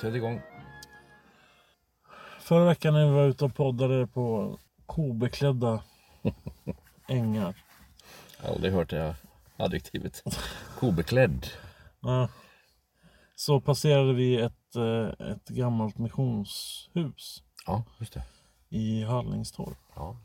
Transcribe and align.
Sätt 0.00 0.14
igång. 0.14 0.40
Förra 2.40 2.64
veckan 2.64 2.94
när 2.94 3.06
vi 3.06 3.12
var 3.12 3.24
ute 3.24 3.44
och 3.44 3.54
poddade 3.54 4.06
på 4.06 4.58
kobeklädda 4.86 5.82
ängar. 7.08 7.54
Aldrig 8.42 8.72
hört 8.72 8.90
det 8.90 9.14
adjektivet. 9.56 10.22
Kobeklädd. 10.78 11.46
Ja. 12.00 12.28
Så 13.36 13.60
passerade 13.60 14.12
vi 14.12 14.40
ett, 14.40 14.76
eh, 14.76 15.26
ett 15.28 15.48
gammalt 15.48 15.98
missionshus 15.98 17.42
Ja, 17.66 17.84
just 17.98 18.12
det. 18.14 18.22
i 18.68 19.02
Hallingstorp. 19.04 19.78
Ja. 19.94 20.16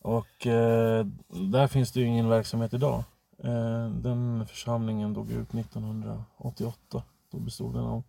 Och 0.00 0.46
eh, 0.46 1.06
där 1.28 1.66
finns 1.66 1.92
det 1.92 2.00
ju 2.00 2.06
ingen 2.06 2.28
verksamhet 2.28 2.74
idag. 2.74 3.04
Eh, 3.44 3.88
den 3.90 4.46
församlingen 4.46 5.14
dog 5.14 5.30
ut 5.30 5.54
1988. 5.54 7.02
Då 7.32 7.38
bestod 7.38 7.74
den 7.74 7.84
av 7.84 8.02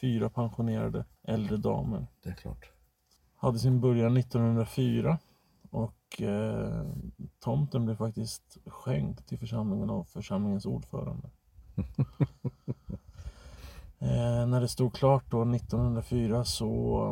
fyra 0.00 0.30
pensionerade 0.30 1.04
äldre 1.22 1.56
damer. 1.56 2.06
Det 2.22 2.28
är 2.28 2.34
klart. 2.34 2.70
Hade 3.36 3.58
sin 3.58 3.80
början 3.80 4.16
1904 4.16 5.18
och 5.70 6.22
eh, 6.22 6.86
tomten 7.40 7.84
blev 7.84 7.96
faktiskt 7.96 8.58
skänkt 8.66 9.26
till 9.28 9.38
församlingen 9.38 9.90
av 9.90 10.04
församlingens 10.04 10.66
ordförande. 10.66 11.30
eh, 13.98 14.46
när 14.46 14.60
det 14.60 14.68
stod 14.68 14.94
klart 14.94 15.30
då 15.30 15.42
1904 15.42 16.44
så 16.44 17.08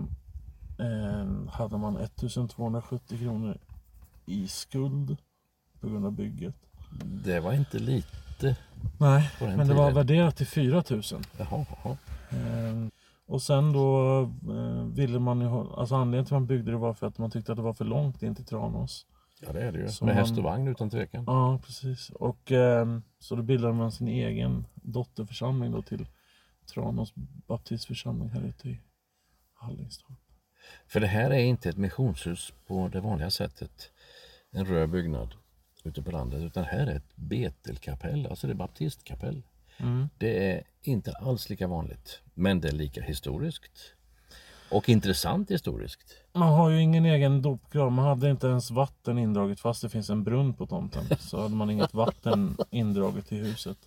eh, 0.79 1.51
hade 1.51 1.79
man 1.79 1.97
1270 1.97 3.19
kronor 3.19 3.59
i 4.27 4.49
skuld 4.49 5.17
på 5.81 5.89
grund 5.89 6.07
av 6.07 6.13
bygget. 6.13 6.57
Det 7.25 7.41
var 7.41 7.53
inte 7.53 7.79
lite. 7.79 8.22
Nej, 9.01 9.31
På 9.39 9.45
den 9.47 9.57
men 9.57 9.69
det 9.69 9.75
var 9.75 9.91
tiden. 9.91 9.95
värderat 9.95 10.37
till 10.37 10.47
4000. 10.47 11.23
Jaha, 11.39 11.67
jaha. 11.85 11.97
Eh, 12.31 12.89
och 13.27 13.43
sen 13.43 13.73
då 13.73 14.21
eh, 14.51 14.85
ville 14.95 15.19
man 15.19 15.41
ju 15.41 15.47
alltså 15.49 15.95
anledningen 15.95 16.25
till 16.25 16.35
att 16.35 16.41
man 16.41 16.47
byggde 16.47 16.71
det 16.71 16.77
var 16.77 16.95
för 16.95 17.07
att 17.07 17.19
man 17.19 17.31
tyckte 17.31 17.53
att 17.53 17.57
det 17.57 17.63
var 17.63 17.73
för 17.73 17.85
långt 17.85 18.23
in 18.23 18.35
till 18.35 18.45
Tranås. 18.45 19.07
Ja, 19.41 19.53
det 19.53 19.61
är 19.63 19.73
det 19.73 19.79
ju. 19.79 19.89
Så 19.89 20.05
Med 20.05 20.15
man- 20.15 20.25
häst 20.25 20.39
och 20.39 20.45
vagn 20.45 20.69
utan 20.69 20.91
tvekan. 20.91 21.25
Ja, 21.27 21.61
precis. 21.67 22.11
Och 22.11 22.53
eh, 22.53 22.87
så 23.19 23.37
då 23.37 23.43
bildade 23.43 23.75
man 23.75 23.93
sin 23.93 24.09
egen 24.09 24.67
dotterförsamling 24.75 25.73
då 25.73 25.83
till 25.83 26.07
Tranås 26.75 27.13
baptistförsamling 27.49 28.29
här 28.29 28.43
ute 28.43 28.69
i 28.69 28.81
Hallingstorp. 29.55 30.19
För 30.89 31.01
det 31.01 31.07
här 31.07 31.31
är 31.31 31.39
inte 31.45 31.69
ett 31.69 31.77
missionshus 31.77 32.53
på 32.67 32.89
det 32.89 33.01
vanliga 33.01 33.31
sättet. 33.31 33.91
En 34.53 34.65
röd 34.67 34.91
byggnad 34.91 35.35
ute 35.85 36.03
på 36.03 36.11
landet. 36.11 36.43
Utan 36.43 36.65
här 36.65 36.87
är 36.87 36.97
ett 36.97 37.17
betelkapell, 37.17 38.27
alltså 38.27 38.47
det 38.47 38.53
är 38.53 38.55
baptistkapell. 38.55 39.43
Mm. 39.77 40.09
Det 40.19 40.51
är 40.51 40.63
inte 40.83 41.13
alls 41.13 41.51
lika 41.51 41.67
vanligt. 41.67 42.21
Men 42.35 42.61
det 42.61 42.69
är 42.69 42.73
lika 42.73 43.03
historiskt. 43.03 43.95
Och 44.71 44.89
intressant 44.89 45.51
historiskt. 45.51 46.15
Man 46.33 46.49
har 46.49 46.71
ju 46.71 46.83
ingen 46.83 47.07
egen 47.07 47.43
dopgrav. 47.43 47.93
Man 47.93 48.05
hade 48.05 48.31
inte 48.31 48.47
ens 48.47 48.71
vatten 48.71 49.19
indraget 49.19 49.61
fast 49.61 49.83
det 49.83 49.89
finns 49.89 50.11
en 50.11 50.25
brunn 50.25 50.55
på 50.55 50.67
tomten. 50.67 51.05
Så 51.19 51.43
hade 51.43 51.55
man 51.55 51.71
inget 51.71 51.95
vatten 51.95 52.57
indraget 52.71 53.33
i 53.33 53.37
huset. 53.37 53.79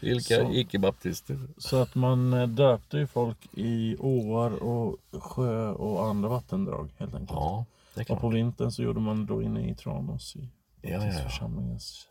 Vilka 0.00 0.50
icke-baptister. 0.50 1.38
Så 1.58 1.76
att 1.76 1.94
man 1.94 2.32
eh, 2.32 2.48
döpte 2.48 2.98
ju 2.98 3.06
folk 3.06 3.48
i 3.52 3.96
åar 3.98 4.62
och 4.62 4.96
sjö 5.12 5.70
och 5.70 6.06
andra 6.06 6.28
vattendrag 6.28 6.90
helt 6.98 7.14
enkelt. 7.14 7.38
Ja, 7.40 7.64
Och 8.08 8.20
på 8.20 8.28
vintern 8.28 8.70
så 8.70 8.82
gjorde 8.82 9.00
man 9.00 9.26
då 9.26 9.42
inne 9.42 9.70
i 9.70 9.74
Tranås 9.74 10.36
i 10.36 10.48
Ja, 10.82 10.90
ja, 10.90 10.98
baptistförsamlingens 10.98 12.08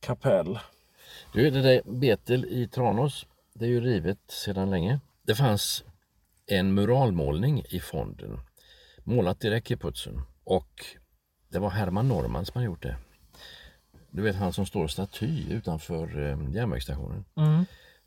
kapell. 0.00 0.58
Du, 1.32 1.50
det 1.50 1.62
där 1.62 1.82
Betel 2.00 2.44
i 2.44 2.68
Tranås, 2.68 3.26
det 3.54 3.64
är 3.64 3.68
ju 3.68 3.80
rivet 3.80 4.18
sedan 4.28 4.70
länge. 4.70 5.00
Det 5.22 5.34
fanns 5.34 5.84
en 6.46 6.74
muralmålning 6.74 7.62
i 7.70 7.80
fonden, 7.80 8.40
målat 9.04 9.40
direkt 9.40 9.70
i 9.70 9.76
putsen. 9.76 10.22
Och 10.44 10.84
det 11.48 11.58
var 11.58 11.70
Herman 11.70 12.08
Norman 12.08 12.46
som 12.46 12.52
hade 12.54 12.66
gjort 12.66 12.82
det. 12.82 12.96
Du 14.10 14.22
vet 14.22 14.36
han 14.36 14.52
som 14.52 14.66
står 14.66 14.86
staty 14.86 15.52
utanför 15.52 16.18
eh, 16.18 16.54
järnvägsstationen. 16.54 17.24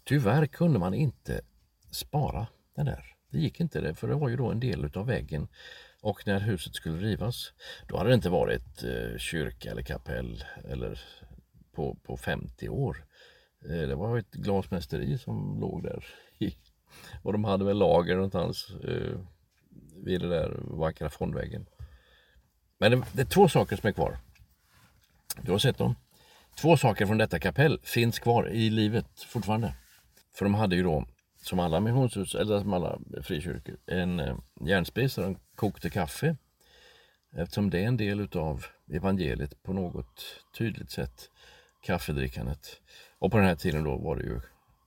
Tyvärr 0.03 0.45
kunde 0.45 0.79
man 0.79 0.93
inte 0.93 1.41
spara 1.91 2.47
den 2.75 2.85
där. 2.85 3.05
Det 3.31 3.37
gick 3.37 3.59
inte 3.59 3.81
det, 3.81 3.95
för 3.95 4.07
det 4.07 4.15
var 4.15 4.29
ju 4.29 4.37
då 4.37 4.51
en 4.51 4.59
del 4.59 4.85
utav 4.85 5.05
väggen. 5.05 5.47
Och 6.01 6.27
när 6.27 6.39
huset 6.39 6.75
skulle 6.75 6.97
rivas, 6.97 7.53
då 7.87 7.97
hade 7.97 8.09
det 8.09 8.15
inte 8.15 8.29
varit 8.29 8.83
eh, 8.83 9.17
kyrka 9.17 9.71
eller 9.71 9.81
kapell 9.81 10.43
eller 10.63 11.01
på, 11.75 11.95
på 12.03 12.17
50 12.17 12.69
år. 12.69 13.05
Eh, 13.65 13.87
det 13.87 13.95
var 13.95 14.17
ett 14.17 14.31
glasmästeri 14.31 15.17
som 15.17 15.59
låg 15.59 15.83
där. 15.83 16.05
Och 17.23 17.31
de 17.33 17.43
hade 17.43 17.65
väl 17.65 17.77
lager 17.77 18.15
någonstans 18.15 18.69
eh, 18.83 19.19
vid 20.03 20.21
den 20.21 20.29
där 20.29 20.59
vackra 20.63 21.09
fondväggen. 21.09 21.65
Men 22.77 22.91
det, 22.91 23.05
det 23.13 23.21
är 23.21 23.25
två 23.25 23.49
saker 23.49 23.75
som 23.75 23.87
är 23.87 23.93
kvar. 23.93 24.17
Du 25.41 25.51
har 25.51 25.59
sett 25.59 25.77
dem. 25.77 25.95
Två 26.61 26.77
saker 26.77 27.05
från 27.05 27.17
detta 27.17 27.39
kapell 27.39 27.79
finns 27.83 28.19
kvar 28.19 28.49
i 28.49 28.69
livet 28.69 29.21
fortfarande. 29.27 29.73
För 30.35 30.45
de 30.45 30.55
hade 30.55 30.75
ju 30.75 30.83
då, 30.83 31.05
som 31.41 31.59
alla 31.59 31.79
missionshus, 31.79 32.35
eller 32.35 32.59
som 32.59 32.73
alla 32.73 32.99
frikyrkor, 33.21 33.77
en 33.85 34.19
eh, 34.19 34.37
järnspis 34.61 35.15
där 35.15 35.23
de 35.23 35.39
kokte 35.55 35.89
kaffe. 35.89 36.35
Eftersom 37.35 37.69
det 37.69 37.79
är 37.79 37.87
en 37.87 37.97
del 37.97 38.19
utav 38.19 38.65
evangeliet 38.91 39.63
på 39.63 39.73
något 39.73 40.43
tydligt 40.57 40.91
sätt, 40.91 41.29
kaffedrickandet. 41.81 42.81
Och 43.19 43.31
på 43.31 43.37
den 43.37 43.45
här 43.45 43.55
tiden 43.55 43.83
då 43.83 43.97
var 43.97 44.15
det 44.15 44.23
ju 44.23 44.41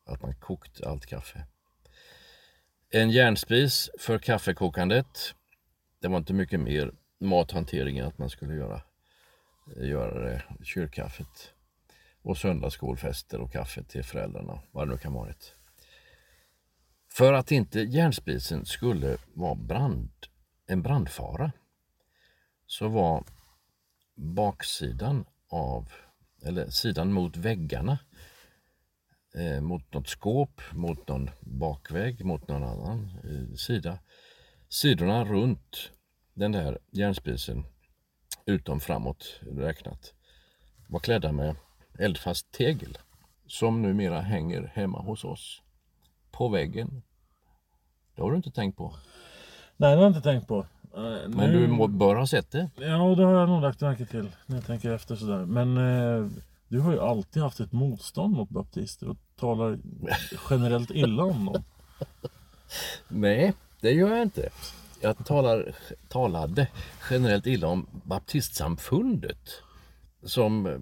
att 0.07 0.23
man 0.23 0.35
kokte 0.35 0.89
allt 0.89 1.07
kaffe. 1.07 1.47
En 2.91 3.11
järnspis 3.11 3.91
för 3.99 4.19
kaffekokandet. 4.19 5.35
Det 6.01 6.09
var 6.09 6.17
inte 6.19 6.33
mycket 6.33 6.61
mer 6.61 6.93
mathantering 7.21 7.99
än 7.99 8.07
att 8.07 8.19
man 8.19 8.31
skulle 8.31 8.55
göra, 8.55 8.83
eh, 9.77 9.89
göra 9.89 10.25
det, 10.25 10.43
kyrkkaffet. 10.63 11.55
Och 12.23 12.39
söndagsskolfester 12.39 13.41
och 13.41 13.53
kaffe 13.53 13.83
till 13.83 14.05
föräldrarna, 14.05 14.63
vad 14.71 14.89
det 14.89 14.93
nu 14.93 14.99
kan 14.99 15.13
varit. 15.13 15.55
För 17.15 17.33
att 17.33 17.53
inte 17.53 17.81
järnspisen 17.81 18.67
skulle 18.67 19.17
vara 19.35 19.55
brand, 19.55 20.11
en 20.67 20.83
brandfara 20.83 21.53
så 22.67 22.89
var 22.89 23.25
baksidan 24.15 25.25
av, 25.49 25.93
eller 26.43 26.71
sidan 26.71 27.13
mot 27.13 27.37
väggarna 27.37 27.99
eh, 29.35 29.61
mot 29.61 29.93
något 29.95 30.09
skåp, 30.09 30.61
mot 30.73 31.09
någon 31.09 31.31
bakvägg, 31.41 32.25
mot 32.25 32.49
någon 32.49 32.65
annan 32.65 33.11
eh, 33.25 33.55
sida. 33.57 33.99
Sidorna 34.69 35.25
runt 35.25 35.91
den 36.35 36.53
där 36.53 36.79
järnspisen, 36.91 37.65
utom 38.47 38.81
framåt 38.81 39.41
räknat, 39.57 40.15
var 40.89 41.01
klädda 41.01 41.33
med 41.33 41.57
eldfast 41.99 42.53
tegel 42.53 42.99
som 43.47 43.83
numera 43.83 44.21
hänger 44.21 44.73
hemma 44.75 45.03
hos 45.03 45.25
oss 45.25 45.63
på 46.33 46.49
väggen. 46.49 47.03
Det 48.17 48.23
har 48.23 48.31
du 48.31 48.37
inte 48.37 48.51
tänkt 48.51 48.77
på. 48.77 48.95
Nej, 49.77 49.91
det 49.91 49.97
har 49.97 50.03
jag 50.03 50.11
inte 50.11 50.21
tänkt 50.21 50.49
på. 50.49 50.59
Eh, 50.95 51.29
Men 51.29 51.51
nu- 51.51 51.61
du 51.61 51.67
må, 51.69 51.87
bör 51.87 52.17
ha 52.17 52.27
sett 52.27 52.51
det. 52.51 52.71
Ja, 52.77 53.15
det 53.15 53.25
har 53.25 53.33
jag 53.33 53.49
nog 53.49 53.63
lagt 53.63 53.81
märke 53.81 54.07
till 54.07 54.29
när 54.47 54.57
jag 54.57 54.67
tänker 54.67 54.91
efter 54.91 55.17
sådär. 55.17 55.45
Men 55.47 55.77
eh, 55.77 56.31
du 56.69 56.81
har 56.81 56.93
ju 56.93 57.01
alltid 57.01 57.43
haft 57.43 57.61
ett 57.61 57.73
motstånd 57.73 58.37
mot 58.37 58.49
baptister 58.49 59.09
och 59.09 59.17
talar 59.37 59.79
generellt 60.51 60.91
illa 60.91 61.25
om 61.25 61.45
dem. 61.45 61.65
Nej, 63.09 63.53
det 63.81 63.93
gör 63.93 64.09
jag 64.11 64.23
inte. 64.23 64.49
Jag 65.01 65.27
talar, 65.27 65.75
talade 66.09 66.69
generellt 67.11 67.47
illa 67.47 67.69
om 67.69 67.87
baptistsamfundet 68.05 69.51
som 70.23 70.79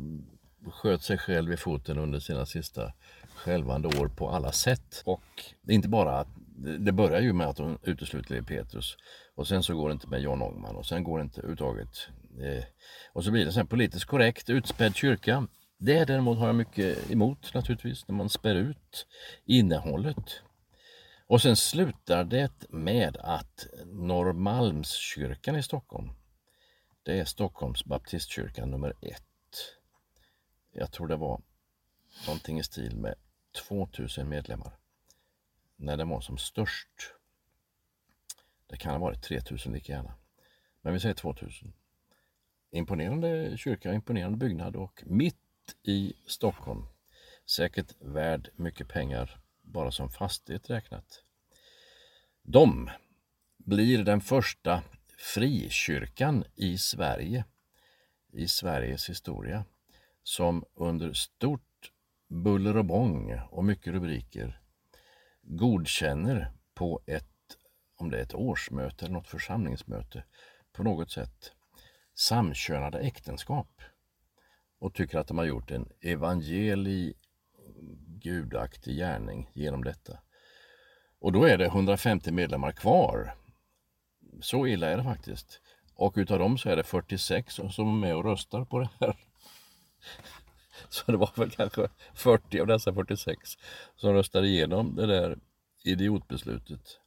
sköt 0.73 1.03
sig 1.03 1.19
själv 1.19 1.53
i 1.53 1.57
foten 1.57 1.99
under 1.99 2.21
sina 2.21 2.47
sista 2.47 2.93
skälvande 3.41 3.89
år 3.89 4.09
på 4.09 4.31
alla 4.31 4.53
sätt. 4.53 5.03
Och 5.07 5.23
det 5.63 5.73
är 5.73 5.75
inte 5.75 5.89
bara 5.89 6.19
att 6.19 6.29
det 6.79 6.93
börjar 6.93 7.21
ju 7.21 7.33
med 7.33 7.47
att 7.47 7.59
hon 7.59 7.79
utesluter 7.83 8.43
Petrus 8.43 8.97
och 9.35 9.49
sen 9.49 9.63
så 9.63 9.75
går 9.75 9.89
det 9.89 9.93
inte 9.93 10.09
med 10.09 10.21
John 10.21 10.43
Ångman 10.43 10.77
och 10.77 10.87
sen 10.87 11.05
går 11.05 11.19
det 11.19 11.23
inte 11.23 11.41
överhuvudtaget. 11.41 12.09
Eh, 12.41 12.65
och 13.13 13.25
så 13.25 13.31
blir 13.31 13.45
det 13.45 13.53
sen 13.53 13.67
politiskt 13.67 14.05
korrekt, 14.05 14.51
utspädd 14.51 14.97
kyrka. 14.97 15.47
Det 15.79 16.05
däremot 16.05 16.39
har 16.39 16.47
jag 16.47 16.57
mycket 16.57 17.11
emot 17.11 17.55
naturligtvis, 17.55 18.09
när 18.09 18.15
man 18.15 18.29
spär 18.29 18.55
ut 18.55 19.07
innehållet. 19.45 20.43
Och 21.27 21.43
sen 21.43 21.57
slutar 21.57 22.25
det 22.25 22.69
med 22.69 23.17
att 23.17 23.67
Norrmalmskyrkan 23.85 25.57
i 25.57 25.63
Stockholm, 25.63 26.11
det 27.03 27.21
är 27.21 27.25
Stockholms 27.25 27.85
baptistkyrka 27.85 28.67
nummer 28.67 28.95
ett. 29.01 29.23
Jag 30.73 30.93
tror 30.93 31.09
det 31.09 31.17
var 31.17 31.41
någonting 32.27 32.59
i 32.59 32.63
stil 32.63 32.97
med 32.97 33.15
2000 33.53 34.29
medlemmar 34.29 34.73
när 35.77 35.97
den 35.97 36.09
var 36.09 36.21
som 36.21 36.39
störst. 36.39 37.15
Det 38.67 38.77
kan 38.77 38.93
ha 38.93 38.99
varit 38.99 39.23
3000 39.23 39.73
lika 39.73 39.93
gärna. 39.93 40.15
Men 40.81 40.93
vi 40.93 41.01
säger 41.01 41.15
2000. 41.15 41.73
Imponerande 42.71 43.57
kyrka, 43.59 43.93
imponerande 43.93 44.39
byggnad 44.39 44.77
och 44.77 45.03
mitt 45.07 45.37
i 45.83 46.13
Stockholm. 46.27 46.87
Säkert 47.47 47.93
värd 48.01 48.51
mycket 48.57 48.89
pengar 48.89 49.41
bara 49.63 49.91
som 49.91 50.11
fastighet 50.11 50.71
räknat. 50.71 51.25
De 52.43 52.91
blir 53.57 54.05
den 54.05 54.21
första 54.21 54.83
frikyrkan 55.19 56.45
i 56.55 56.79
Sverige, 56.79 57.45
i 58.33 58.49
Sveriges 58.49 59.09
historia, 59.09 59.65
som 60.23 60.65
under 60.75 61.13
stort 61.13 61.70
buller 62.31 62.77
och 62.77 62.85
bång 62.85 63.41
och 63.51 63.65
mycket 63.65 63.93
rubriker 63.93 64.61
godkänner 65.43 66.53
på 66.75 67.01
ett, 67.07 67.27
om 67.97 68.11
det 68.11 68.19
är 68.19 68.23
ett 68.23 68.35
årsmöte 68.35 69.05
eller 69.05 69.15
något 69.15 69.29
församlingsmöte, 69.29 70.25
på 70.73 70.83
något 70.83 71.11
sätt 71.11 71.53
samkönade 72.15 72.99
äktenskap 72.99 73.83
och 74.79 74.95
tycker 74.95 75.19
att 75.19 75.27
de 75.27 75.39
har 75.39 75.45
gjort 75.45 75.71
en 75.71 75.89
evangeli 76.01 77.15
gudaktig 78.23 78.97
gärning 78.97 79.51
genom 79.55 79.85
detta. 79.85 80.19
Och 81.19 81.33
då 81.33 81.45
är 81.45 81.59
det 81.59 81.67
150 81.67 82.33
medlemmar 82.33 82.73
kvar. 82.73 83.35
Så 84.41 84.67
illa 84.67 84.91
är 84.91 84.97
det 84.97 85.05
faktiskt. 85.05 85.61
Och 85.95 86.15
utav 86.17 86.39
dem 86.39 86.59
så 86.59 86.69
är 86.69 86.77
det 86.77 86.83
46 86.83 87.55
som 87.55 87.89
är 87.89 88.01
med 88.01 88.17
och 88.17 88.25
röstar 88.25 88.65
på 88.65 88.79
det 88.79 88.91
här. 89.01 89.17
Så 90.89 91.13
det 91.13 91.19
var 91.19 91.31
väl 91.35 91.51
kanske 91.51 91.89
40 92.15 92.61
av 92.61 92.67
dessa 92.67 92.95
46 92.95 93.39
som 93.97 94.13
röstade 94.13 94.49
igenom 94.49 94.97
det 94.97 95.07
där 95.07 95.39
idiotbeslutet. 95.85 96.99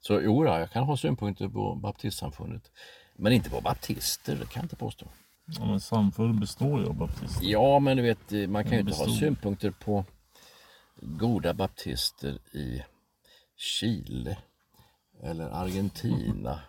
Så 0.00 0.20
jo, 0.20 0.44
ja, 0.44 0.58
jag 0.58 0.70
kan 0.70 0.84
ha 0.84 0.96
synpunkter 0.96 1.48
på 1.48 1.74
baptistsamfundet. 1.74 2.70
Men 3.16 3.32
inte 3.32 3.50
på 3.50 3.60
baptister, 3.60 4.36
det 4.36 4.46
kan 4.46 4.60
jag 4.60 4.64
inte 4.64 4.76
påstå. 4.76 5.06
Ja, 5.46 5.64
men 5.64 5.80
samfund 5.80 6.40
består 6.40 6.80
ju 6.80 6.86
av 6.86 6.94
baptister. 6.94 7.46
Ja, 7.46 7.78
men 7.78 7.96
du 7.96 8.02
vet, 8.02 8.50
man 8.50 8.64
kan 8.64 8.72
ju 8.72 8.80
inte 8.80 8.94
ha 8.94 9.08
synpunkter 9.08 9.70
på 9.70 10.04
goda 11.00 11.54
baptister 11.54 12.38
i 12.52 12.82
Chile 13.56 14.38
eller 15.22 15.50
Argentina 15.50 16.60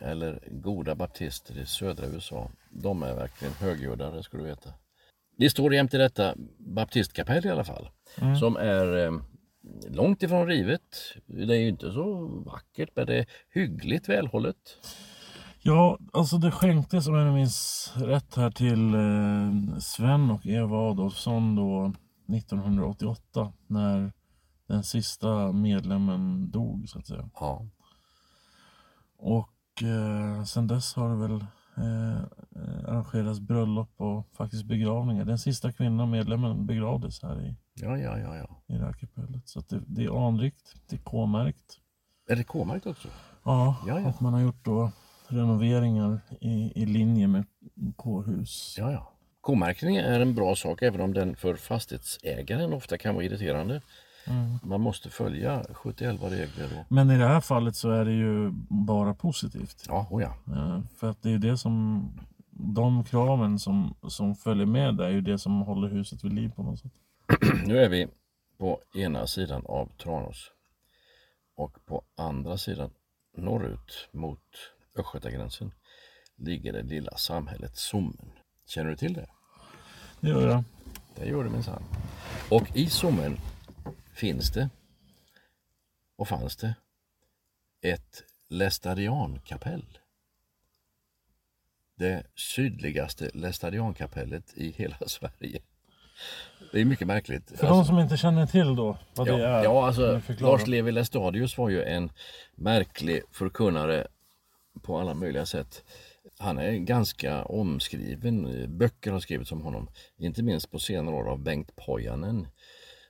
eller 0.00 0.48
goda 0.50 0.94
baptister 0.94 1.58
i 1.58 1.66
södra 1.66 2.06
USA. 2.06 2.50
De 2.70 3.02
är 3.02 3.14
verkligen 3.14 3.54
högljudda, 3.54 4.10
det 4.10 4.22
ska 4.22 4.36
du 4.36 4.44
veta. 4.44 4.70
Det 5.36 5.50
står 5.50 5.74
jämte 5.74 5.98
detta 5.98 6.34
baptistkapell 6.58 7.46
i 7.46 7.50
alla 7.50 7.64
fall, 7.64 7.88
som 8.40 8.56
är 8.56 9.04
eh, 9.04 9.12
långt 9.90 10.22
ifrån 10.22 10.46
rivet. 10.46 10.80
Det 11.26 11.56
är 11.56 11.60
ju 11.60 11.68
inte 11.68 11.92
så 11.92 12.26
vackert, 12.46 12.90
men 12.94 13.06
det 13.06 13.18
är 13.18 13.26
hyggligt 13.50 14.08
välhållet. 14.08 14.56
Ja, 15.62 15.98
alltså 16.12 16.36
det 16.36 16.50
skänktes 16.50 17.06
om 17.06 17.14
jag 17.14 17.34
minns 17.34 17.92
rätt 17.96 18.34
här 18.34 18.50
till 18.50 18.94
eh, 18.94 19.78
Sven 19.78 20.30
och 20.30 20.46
Eva 20.46 20.76
Adolfsson 20.90 21.56
då 21.56 21.92
1988 22.36 23.52
när 23.66 24.12
den 24.66 24.84
sista 24.84 25.52
medlemmen 25.52 26.50
dog 26.50 26.88
så 26.88 26.98
att 26.98 27.06
säga. 27.06 27.30
Ja. 27.34 27.66
Och 29.18 29.82
eh, 29.82 30.44
sen 30.44 30.66
dess 30.66 30.94
har 30.94 31.08
det 31.08 31.28
väl 31.28 31.44
eh, 31.76 32.20
arrangerats 32.88 33.40
bröllop 33.40 33.90
och 33.96 34.28
faktiskt 34.36 34.64
begravningar. 34.64 35.24
Den 35.24 35.38
sista 35.38 35.72
kvinnan, 35.72 36.10
medlemmen, 36.10 36.66
begravdes 36.66 37.22
här 37.22 37.42
i, 37.42 37.56
Ja, 37.74 37.98
ja, 37.98 38.18
ja, 38.18 38.36
ja. 38.36 38.62
i 38.74 38.78
det 38.78 38.84
här 38.84 38.92
kapellet. 38.92 39.48
Så 39.48 39.60
det, 39.60 39.80
det 39.86 40.04
är 40.04 40.26
anrikt, 40.28 40.74
det 40.88 40.96
är 40.96 41.00
K-märkt. 41.00 41.78
Är 42.28 42.36
det 42.36 42.44
K-märkt 42.44 42.86
också? 42.86 43.08
Ja, 43.44 43.76
Ja, 43.86 44.00
ja. 44.00 44.08
och 44.08 44.22
man 44.22 44.32
har 44.32 44.40
gjort 44.40 44.64
då 44.64 44.90
renoveringar 45.28 46.20
i, 46.40 46.72
i 46.82 46.86
linje 46.86 47.26
med 47.28 47.44
kårhus. 47.96 48.76
Ja, 48.78 48.92
ja. 48.92 49.10
K-märkning 49.40 49.96
är 49.96 50.20
en 50.20 50.34
bra 50.34 50.54
sak 50.56 50.82
även 50.82 51.00
om 51.00 51.14
den 51.14 51.36
för 51.36 51.54
fastighetsägaren 51.54 52.72
ofta 52.72 52.98
kan 52.98 53.14
vara 53.14 53.24
irriterande. 53.24 53.80
Mm. 54.26 54.58
Man 54.62 54.80
måste 54.80 55.10
följa 55.10 55.64
71 55.72 56.22
regler. 56.22 56.78
Och... 56.78 56.92
Men 56.92 57.10
i 57.10 57.18
det 57.18 57.26
här 57.26 57.40
fallet 57.40 57.76
så 57.76 57.90
är 57.90 58.04
det 58.04 58.12
ju 58.12 58.50
bara 58.68 59.14
positivt. 59.14 59.84
Ja, 59.88 60.06
oh 60.10 60.22
ja. 60.22 60.54
Eh, 60.54 60.80
För 60.96 61.10
att 61.10 61.22
det 61.22 61.30
är 61.30 61.38
det 61.38 61.58
som, 61.58 62.08
de 62.50 63.04
kraven 63.04 63.58
som, 63.58 63.94
som 64.08 64.34
följer 64.34 64.66
med 64.66 64.96
det 64.96 65.06
är 65.06 65.10
ju 65.10 65.20
det 65.20 65.38
som 65.38 65.62
håller 65.62 65.88
huset 65.88 66.24
vid 66.24 66.32
liv 66.32 66.52
på 66.56 66.62
något 66.62 66.80
sätt. 66.80 66.92
Nu 67.66 67.78
är 67.78 67.88
vi 67.88 68.08
på 68.58 68.80
ena 68.94 69.26
sidan 69.26 69.62
av 69.66 69.88
Tranås 70.02 70.50
och 71.56 71.86
på 71.86 72.02
andra 72.16 72.58
sidan 72.58 72.90
norrut 73.36 74.08
mot 74.12 74.40
Östgötagränsen 74.98 75.72
ligger 76.36 76.72
det 76.72 76.82
lilla 76.82 77.16
samhället 77.16 77.76
Sommen. 77.76 78.32
Känner 78.66 78.90
du 78.90 78.96
till 78.96 79.14
det? 79.14 79.26
Det 80.20 80.28
gör 80.28 80.48
jag. 80.48 80.64
Det 81.14 81.26
gör 81.26 81.44
det 81.44 81.50
minsann. 81.50 81.82
Och 82.50 82.76
i 82.76 82.86
Sommen 82.86 83.36
finns 84.14 84.50
det 84.52 84.68
och 86.16 86.28
fanns 86.28 86.56
det 86.56 86.74
ett 87.82 88.22
lästadiankapell. 88.48 89.98
Det 91.96 92.26
sydligaste 92.34 93.30
lästadiankapellet 93.34 94.52
i 94.56 94.70
hela 94.70 94.96
Sverige. 95.06 95.62
Det 96.72 96.80
är 96.80 96.84
mycket 96.84 97.06
märkligt. 97.06 97.58
För 97.58 97.66
de 97.66 97.84
som 97.84 97.98
inte 97.98 98.16
känner 98.16 98.46
till 98.46 98.76
då 98.76 98.98
vad 99.14 99.28
Ja, 99.28 99.36
det 99.36 99.46
är. 99.46 99.64
ja 99.64 99.86
alltså? 99.86 100.20
Lars 100.38 100.66
Levi 100.66 100.92
Lestadius 100.92 101.58
var 101.58 101.68
ju 101.70 101.82
en 101.84 102.10
märklig 102.54 103.22
förkunnare 103.32 104.06
på 104.82 104.98
alla 104.98 105.14
möjliga 105.14 105.46
sätt. 105.46 105.84
Han 106.38 106.58
är 106.58 106.72
ganska 106.72 107.44
omskriven. 107.44 108.66
Böcker 108.78 109.12
har 109.12 109.20
skrivits 109.20 109.52
om 109.52 109.60
honom. 109.62 109.88
Inte 110.16 110.42
minst 110.42 110.70
på 110.70 110.78
senare 110.78 111.14
år 111.16 111.28
av 111.28 111.38
Bengt 111.38 111.76
Pojanen. 111.76 112.48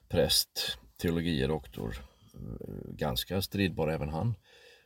Präst, 0.08 0.78
teologie 1.04 1.46
doktor. 1.46 1.96
Eh, 2.34 2.94
ganska 2.96 3.42
stridbar 3.42 3.88
även 3.88 4.08
han. 4.08 4.34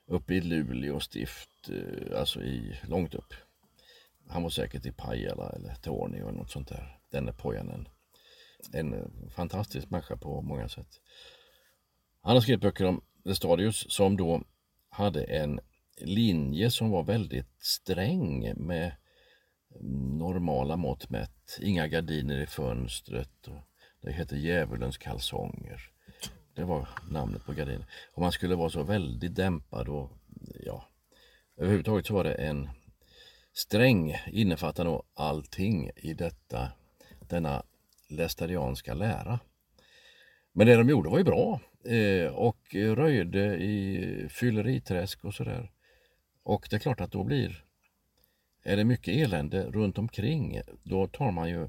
Uppe 0.06 0.34
i 0.34 0.40
Luleå 0.40 1.00
stift, 1.00 1.70
eh, 1.70 2.18
alltså 2.20 2.42
i, 2.42 2.78
långt 2.88 3.14
upp. 3.14 3.34
Han 4.28 4.42
var 4.42 4.50
säkert 4.50 4.87
i 4.87 4.92
Pajala 4.92 5.50
eller 5.50 5.75
Tornio 5.75 6.28
eller 6.28 6.38
något 6.38 6.50
sånt 6.50 6.68
där. 6.68 6.98
Denne 7.10 7.32
Pojanen. 7.32 7.88
En 8.72 8.94
eh, 8.94 9.30
fantastisk 9.37 9.90
människa 9.90 10.16
på 10.16 10.42
många 10.42 10.68
sätt. 10.68 11.00
Han 12.20 12.34
har 12.37 12.40
skrivit 12.40 12.60
böcker 12.60 12.84
om 12.84 13.00
Lestadius 13.25 13.87
som 13.88 14.16
då 14.16 14.42
hade 14.88 15.25
en 15.25 15.60
linje 16.00 16.70
som 16.70 16.90
var 16.90 17.02
väldigt 17.02 17.62
sträng 17.62 18.54
med 18.56 18.92
normala 20.18 20.76
mått 20.76 21.10
mätt. 21.10 21.58
Inga 21.60 21.87
gardiner 21.87 22.40
i 22.40 22.46
fönstret. 22.46 23.46
Och 23.46 23.62
det 24.00 24.12
heter 24.12 24.37
Djävulens 24.37 24.98
kalsonger. 24.98 25.98
Det 26.58 26.64
var 26.64 26.88
namnet 27.10 27.44
på 27.44 27.52
gardinen. 27.52 27.84
Och 28.14 28.22
man 28.22 28.32
skulle 28.32 28.54
vara 28.54 28.70
så 28.70 28.82
väldigt 28.82 29.34
dämpad 29.34 29.88
och 29.88 30.10
ja, 30.64 30.88
överhuvudtaget 31.56 32.06
så 32.06 32.14
var 32.14 32.24
det 32.24 32.34
en 32.34 32.70
sträng 33.52 34.16
innefattande 34.26 35.00
allting 35.14 35.90
i 35.96 36.14
detta 36.14 36.72
denna 37.20 37.62
lästadianska 38.08 38.94
lära. 38.94 39.40
Men 40.52 40.66
det 40.66 40.76
de 40.76 40.88
gjorde 40.88 41.10
var 41.10 41.18
ju 41.18 41.24
bra 41.24 41.60
eh, 41.84 42.32
och 42.32 42.74
röjde 42.74 43.56
i 43.56 44.28
fylleriträsk 44.30 45.24
och 45.24 45.34
sådär. 45.34 45.70
Och 46.42 46.66
det 46.70 46.76
är 46.76 46.80
klart 46.80 47.00
att 47.00 47.12
då 47.12 47.24
blir 47.24 47.64
är 48.62 48.76
det 48.76 48.84
mycket 48.84 49.14
elände 49.14 49.62
runt 49.64 49.98
omkring, 49.98 50.60
då 50.82 51.06
tar 51.06 51.30
man 51.30 51.48
ju 51.48 51.68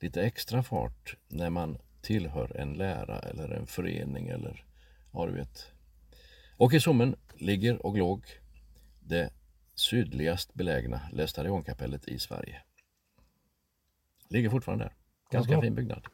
lite 0.00 0.22
extra 0.22 0.62
fart 0.62 1.16
när 1.28 1.50
man 1.50 1.78
tillhör 2.00 2.56
en 2.56 2.72
lära 2.74 3.18
eller 3.18 3.48
en 3.50 3.66
förening 3.66 4.28
eller 4.28 4.64
ja, 5.12 5.26
du 5.26 5.32
vet. 5.32 5.72
Och 6.56 6.74
i 6.74 6.80
Sommen 6.80 7.16
ligger 7.34 7.86
och 7.86 7.98
låg 7.98 8.24
det 9.00 9.32
sydligast 9.74 10.54
belägna 10.54 11.00
Lästariankapellet 11.12 12.08
i 12.08 12.18
Sverige. 12.18 12.62
Ligger 14.28 14.50
fortfarande 14.50 14.84
där. 14.84 14.92
Ganska 15.30 15.60
fin 15.60 15.74
byggnad. 15.74 16.06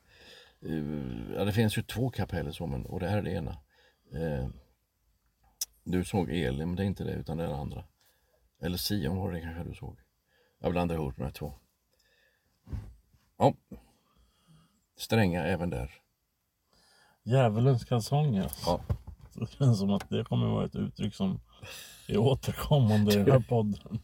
Eh, 0.63 1.35
Ja, 1.37 1.45
det 1.45 1.53
finns 1.53 1.79
ju 1.79 1.83
två 1.83 2.11
kapell 2.11 2.49
i 2.49 2.53
Sommen 2.53 2.87
och 2.87 3.01
det 3.01 3.09
här 3.09 3.19
är 3.19 3.23
det 3.23 3.31
ena. 3.31 3.51
Eh, 4.15 4.49
Du 5.85 6.05
såg 6.05 6.31
Elim, 6.31 6.77
det 6.77 6.83
är 6.83 6.87
inte 6.87 7.05
det 7.05 7.13
utan 7.13 7.37
det 7.37 7.45
är 7.45 7.49
det 7.49 7.57
andra. 7.57 7.85
Eller 8.63 8.79
Sion 8.79 9.17
var 9.17 9.33
det 9.33 9.41
kanske 9.41 9.65
du 9.65 9.75
såg. 9.75 9.99
Jag 10.61 10.73
blandar 10.73 10.95
ihop 10.95 11.17
de 11.17 11.23
här 11.23 11.31
två. 11.31 11.55
Ja. 13.39 13.55
Stränga 14.97 15.45
även 15.45 15.71
där. 15.71 15.91
Djävulens 17.23 17.85
kalsonger. 17.85 18.51
Ja. 18.67 18.81
Det 19.35 19.47
känns 19.51 19.79
som 19.79 19.91
att 19.91 20.09
det 20.11 20.25
kommer 20.25 20.47
vara 20.47 20.65
ett 20.65 20.77
uttryck 20.77 21.15
som 21.15 21.41
är 22.09 22.19
återkommande 22.19 23.13
i 23.13 23.17
den 23.17 23.31
här 23.31 23.41
podden. 23.49 23.99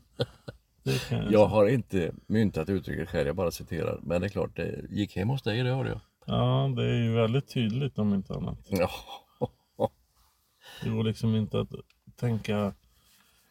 Jag 0.83 1.33
Jag 1.33 1.47
har 1.47 1.67
inte 1.69 2.13
myntat 2.27 2.69
uttrycket 2.69 3.09
själv, 3.09 3.27
jag 3.27 3.37
bara 3.37 3.51
citerar. 3.51 4.01
Men 4.03 4.21
det 4.21 4.27
är 4.27 4.29
klart, 4.29 4.57
det 4.57 4.85
gick 4.91 5.17
hem 5.17 5.29
hos 5.29 5.43
dig, 5.43 5.63
det 5.63 5.71
hörde 5.71 5.89
jag. 5.89 6.01
Ja, 6.27 6.73
det 6.77 6.83
är 6.85 7.03
ju 7.03 7.15
väldigt 7.15 7.49
tydligt 7.49 7.99
om 7.99 8.15
inte 8.15 8.35
annat. 8.35 8.59
Ja. 8.69 8.91
Det 10.83 10.91
går 10.91 11.05
liksom 11.05 11.37
inte 11.37 11.61
att 11.61 11.69
tänka 12.17 12.75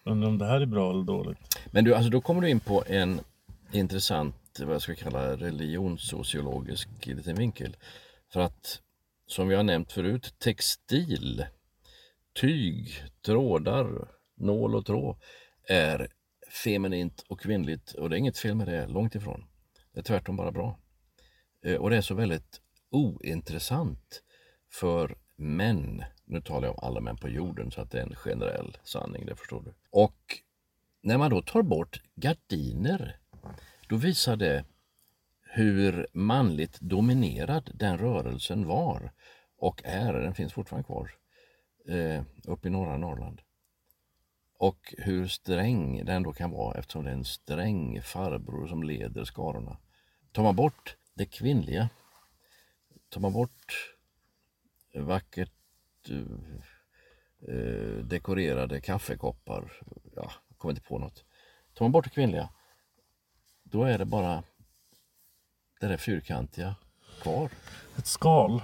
undra 0.03 0.27
om 0.27 0.37
det 0.37 0.45
här 0.45 0.61
är 0.61 0.65
bra 0.65 0.91
eller 0.91 1.03
dåligt. 1.03 1.59
Men 1.71 1.83
du, 1.83 1.95
alltså 1.95 2.09
då 2.09 2.21
kommer 2.21 2.41
du 2.41 2.49
in 2.49 2.59
på 2.59 2.83
en 2.87 3.19
intressant, 3.71 4.35
vad 4.59 4.73
jag 4.73 4.81
ska 4.81 4.95
kalla 4.95 5.35
religionssociologisk 5.35 7.05
liten 7.05 7.35
vinkel. 7.35 7.77
För 8.33 8.39
att, 8.39 8.81
som 9.27 9.47
vi 9.47 9.55
har 9.55 9.63
nämnt 9.63 9.91
förut, 9.91 10.35
textil, 10.37 11.45
tyg, 12.33 13.03
trådar, 13.25 14.07
nål 14.35 14.75
och 14.75 14.85
tråd 14.85 15.17
är 15.67 16.07
feminint 16.63 17.25
och 17.27 17.39
kvinnligt 17.39 17.91
och 17.91 18.09
det 18.09 18.15
är 18.15 18.17
inget 18.17 18.37
fel 18.37 18.55
med 18.55 18.67
det, 18.67 18.87
långt 18.87 19.15
ifrån. 19.15 19.45
Det 19.93 19.99
är 19.99 20.03
tvärtom 20.03 20.35
bara 20.35 20.51
bra. 20.51 20.79
Eh, 21.65 21.75
och 21.75 21.89
det 21.89 21.97
är 21.97 22.01
så 22.01 22.15
väldigt 22.15 22.61
ointressant 22.89 24.23
för 24.71 25.17
män. 25.35 26.03
Nu 26.25 26.41
talar 26.41 26.67
jag 26.67 26.77
om 26.77 26.87
alla 26.87 27.01
män 27.01 27.17
på 27.17 27.29
jorden 27.29 27.71
så 27.71 27.81
att 27.81 27.91
det 27.91 27.99
är 27.99 28.03
en 28.03 28.15
generell 28.15 28.77
sanning, 28.83 29.25
det 29.25 29.35
förstår 29.35 29.61
du. 29.61 29.73
Och 29.89 30.39
när 31.01 31.17
man 31.17 31.31
då 31.31 31.41
tar 31.41 31.61
bort 31.61 32.01
gardiner, 32.15 33.18
då 33.89 33.95
visar 33.95 34.35
det 34.35 34.65
hur 35.41 36.07
manligt 36.13 36.79
dominerad 36.79 37.71
den 37.73 37.97
rörelsen 37.97 38.67
var 38.67 39.11
och 39.57 39.81
är, 39.85 40.13
den 40.13 40.33
finns 40.33 40.53
fortfarande 40.53 40.85
kvar, 40.85 41.11
eh, 41.87 42.23
uppe 42.43 42.67
i 42.67 42.71
norra 42.71 42.97
Norrland. 42.97 43.41
Och 44.57 44.93
hur 44.97 45.27
sträng 45.27 46.05
den 46.05 46.23
då 46.23 46.33
kan 46.33 46.51
vara 46.51 46.79
eftersom 46.79 47.03
det 47.03 47.09
är 47.09 47.13
en 47.13 47.25
sträng 47.25 48.01
farbror 48.01 48.67
som 48.67 48.83
leder 48.83 49.23
skarorna. 49.23 49.77
Tar 50.31 50.43
man 50.43 50.55
bort 50.55 50.97
det 51.13 51.25
kvinnliga, 51.25 51.89
tar 53.09 53.21
man 53.21 53.33
bort 53.33 53.95
eh, 54.93 55.03
vackert 55.03 55.51
eh, 56.09 57.55
eh, 57.55 57.97
dekorerade 57.97 58.81
kaffekoppar, 58.81 59.71
ja, 60.15 60.31
kommer 60.57 60.71
inte 60.71 60.87
på 60.87 60.97
något. 60.97 61.25
Tar 61.73 61.85
man 61.85 61.91
bort 61.91 62.03
det 62.03 62.09
kvinnliga, 62.09 62.49
då 63.71 63.83
är 63.83 63.97
det 63.97 64.05
bara 64.05 64.43
det 65.79 65.87
där 65.87 65.97
fyrkantiga 65.97 66.75
kvar. 67.21 67.49
Ett 67.97 68.07
skal. 68.07 68.61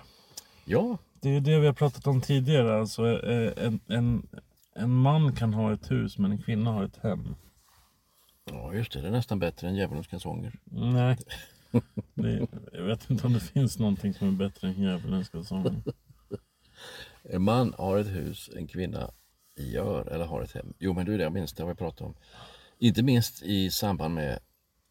Ja, 0.66 0.98
Det 1.22 1.30
är 1.30 1.34
ju 1.34 1.40
det 1.40 1.60
vi 1.60 1.66
har 1.66 1.74
pratat 1.74 2.08
om 2.08 2.22
tidigare. 2.22 2.80
Alltså, 2.80 3.24
eh, 3.24 3.66
en, 3.66 3.80
en, 3.88 4.28
en 4.76 4.90
man 4.92 5.36
kan 5.36 5.54
ha 5.54 5.74
ett 5.74 5.92
hus 5.92 6.18
men 6.18 6.32
en 6.32 6.42
kvinna 6.42 6.72
har 6.72 6.84
ett 6.84 6.98
hem. 7.04 7.36
ja 8.46 8.74
just 8.74 8.92
det, 8.92 9.02
det 9.02 9.08
är 9.08 9.12
nästan 9.12 9.40
bättre 9.40 9.68
än 9.68 9.76
djävulens 9.76 10.08
kalsonger. 10.08 10.54
Nej. 10.64 11.18
Det, 12.14 12.48
jag 12.74 12.84
vet 12.84 13.10
inte 13.10 13.28
om 13.28 13.34
det 13.34 13.40
finns 13.40 13.80
någonting 13.80 14.14
som 14.14 14.28
är 14.28 14.32
bättre 14.32 14.68
än 14.68 14.82
djävulens 14.82 15.30
kalsonger. 15.30 15.84
En 17.24 17.42
man 17.42 17.74
har 17.78 17.98
ett 17.98 18.08
hus, 18.08 18.50
en 18.56 18.68
kvinna 18.68 19.12
gör 19.58 20.08
eller 20.08 20.26
har 20.26 20.42
ett 20.42 20.52
hem. 20.52 20.74
Jo 20.80 20.94
men 20.94 21.06
du, 21.06 21.18
det 21.18 21.24
jag 21.24 21.34
minns, 21.34 21.54
det 21.54 21.64
har 21.64 21.70
vi 21.70 21.76
pratat 21.76 22.02
om. 22.02 22.16
Inte 22.80 23.04
minst 23.04 23.44
i 23.44 23.72
samband 23.72 24.14
med 24.14 24.40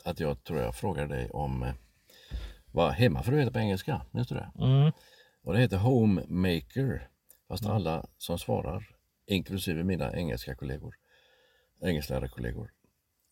att 0.05 0.21
jag 0.21 0.45
tror 0.45 0.61
jag 0.61 0.75
frågade 0.75 1.15
dig 1.15 1.31
om 1.31 1.63
eh, 1.63 1.75
vad 2.73 2.93
hemmafru 2.93 3.39
heter 3.39 3.53
på 3.53 3.59
engelska. 3.59 4.07
Minns 4.11 4.29
du 4.29 4.35
det? 4.35 4.51
Mm. 4.59 4.93
Och 5.43 5.53
det 5.53 5.61
heter 5.61 5.77
homemaker. 5.77 7.09
Fast 7.49 7.67
alla 7.67 8.07
som 8.19 8.39
svarar, 8.39 8.97
inklusive 9.27 9.85
mina 9.85 10.17
engelska 10.17 10.55
kollegor, 10.55 10.95
engelsklärare 11.83 12.29
kollegor, 12.29 12.73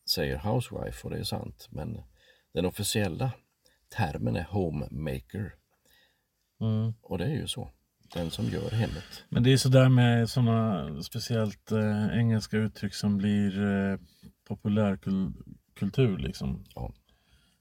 säger 0.08 0.36
housewife 0.36 1.04
och 1.04 1.10
det 1.10 1.18
är 1.18 1.24
sant. 1.24 1.68
Men 1.70 2.02
den 2.52 2.66
officiella 2.66 3.32
termen 3.88 4.36
är 4.36 4.44
homemaker. 4.44 5.54
Mm. 6.60 6.94
Och 7.02 7.18
det 7.18 7.24
är 7.24 7.34
ju 7.34 7.46
så. 7.46 7.70
Den 8.14 8.30
som 8.30 8.44
gör 8.48 8.70
hemmet. 8.70 9.24
Men 9.28 9.42
det 9.42 9.52
är 9.52 9.56
sådär 9.56 9.88
med 9.88 10.30
sådana 10.30 11.02
speciellt 11.02 11.72
eh, 11.72 12.18
engelska 12.18 12.56
uttryck 12.56 12.94
som 12.94 13.18
blir 13.18 13.62
eh, 13.62 13.98
populärkultur 14.48 16.18
liksom. 16.18 16.64
Ja. 16.74 16.92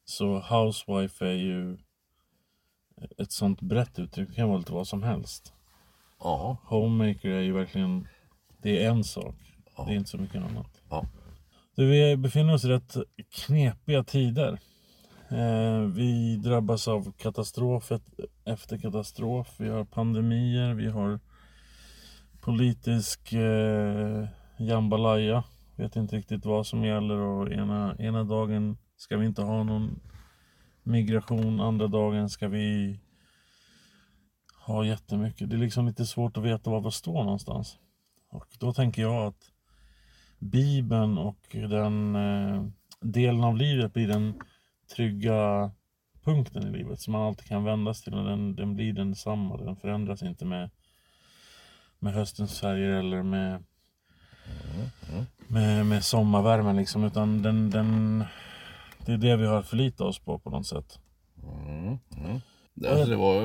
Så 0.05 0.39
housewife 0.39 1.25
är 1.25 1.33
ju 1.33 1.77
ett 3.17 3.31
sånt 3.31 3.61
brett 3.61 3.99
uttryck. 3.99 4.29
Det 4.29 4.35
kan 4.35 4.47
vara 4.49 4.57
lite 4.57 4.73
vad 4.73 4.87
som 4.87 5.03
helst. 5.03 5.53
Ja, 6.19 6.57
Homemaker 6.63 7.29
är 7.29 7.41
ju 7.41 7.53
verkligen, 7.53 8.07
det 8.61 8.83
är 8.83 8.89
en 8.89 9.03
sak. 9.03 9.35
Ja. 9.77 9.85
Det 9.85 9.93
är 9.93 9.95
inte 9.95 10.09
så 10.09 10.17
mycket 10.17 10.43
annat. 10.43 10.81
ja. 10.89 11.05
Du, 11.75 11.85
vi 11.85 12.17
befinner 12.17 12.53
oss 12.53 12.65
i 12.65 12.67
rätt 12.67 12.97
knepiga 13.31 14.03
tider. 14.03 14.59
Eh, 15.31 15.81
vi 15.81 16.37
drabbas 16.37 16.87
av 16.87 17.11
katastrof 17.11 17.91
efter 18.45 18.77
katastrof. 18.77 19.55
Vi 19.57 19.69
har 19.69 19.85
pandemier, 19.85 20.73
vi 20.73 20.87
har 20.87 21.19
politisk 22.41 23.33
eh, 23.33 24.27
jambalaya. 24.57 25.43
Vet 25.75 25.95
inte 25.95 26.15
riktigt 26.15 26.45
vad 26.45 26.67
som 26.67 26.83
gäller 26.83 27.17
och 27.17 27.51
ena, 27.51 27.95
ena 27.99 28.23
dagen 28.23 28.77
ska 28.97 29.17
vi 29.17 29.25
inte 29.25 29.41
ha 29.41 29.63
någon 29.63 29.99
migration, 30.83 31.59
andra 31.59 31.87
dagen 31.87 32.29
ska 32.29 32.47
vi 32.47 32.99
ha 34.65 34.85
jättemycket. 34.85 35.49
Det 35.49 35.55
är 35.55 35.59
liksom 35.59 35.87
lite 35.87 36.05
svårt 36.05 36.37
att 36.37 36.43
veta 36.43 36.69
var 36.69 36.81
vi 36.81 36.91
står 36.91 37.23
någonstans. 37.23 37.77
Och 38.29 38.47
då 38.59 38.73
tänker 38.73 39.01
jag 39.01 39.27
att 39.27 39.51
Bibeln 40.39 41.17
och 41.17 41.47
den 41.51 42.15
eh, 42.15 42.65
delen 43.01 43.43
av 43.43 43.57
livet 43.57 43.93
blir 43.93 44.07
den 44.07 44.33
trygga 44.95 45.71
punkten 46.23 46.63
i 46.63 46.77
livet 46.77 46.99
som 46.99 47.13
man 47.13 47.21
alltid 47.21 47.47
kan 47.47 47.63
vändas 47.63 48.01
till 48.01 48.13
och 48.13 48.25
den, 48.25 48.55
den 48.55 48.75
blir 48.75 48.93
densamma. 48.93 49.57
Den 49.57 49.75
förändras 49.75 50.23
inte 50.23 50.45
med, 50.45 50.69
med 51.99 52.13
höstens 52.13 52.59
färger 52.59 52.89
eller 52.89 53.23
med, 53.23 53.63
med, 55.47 55.85
med 55.85 56.03
sommarvärmen 56.03 56.75
liksom 56.75 57.03
utan 57.03 57.41
den, 57.41 57.69
den, 57.69 58.23
det 59.05 59.13
är 59.13 59.17
det 59.17 59.35
vi 59.35 59.45
har 59.45 59.59
att 59.59 59.67
förlita 59.67 60.03
oss 60.03 60.19
på 60.19 60.39
på 60.39 60.49
något 60.49 60.67
sätt. 60.67 60.99
Mm, 61.43 61.99
mm. 62.17 62.41
Alltså 62.89 63.05
det 63.05 63.15
var, 63.15 63.41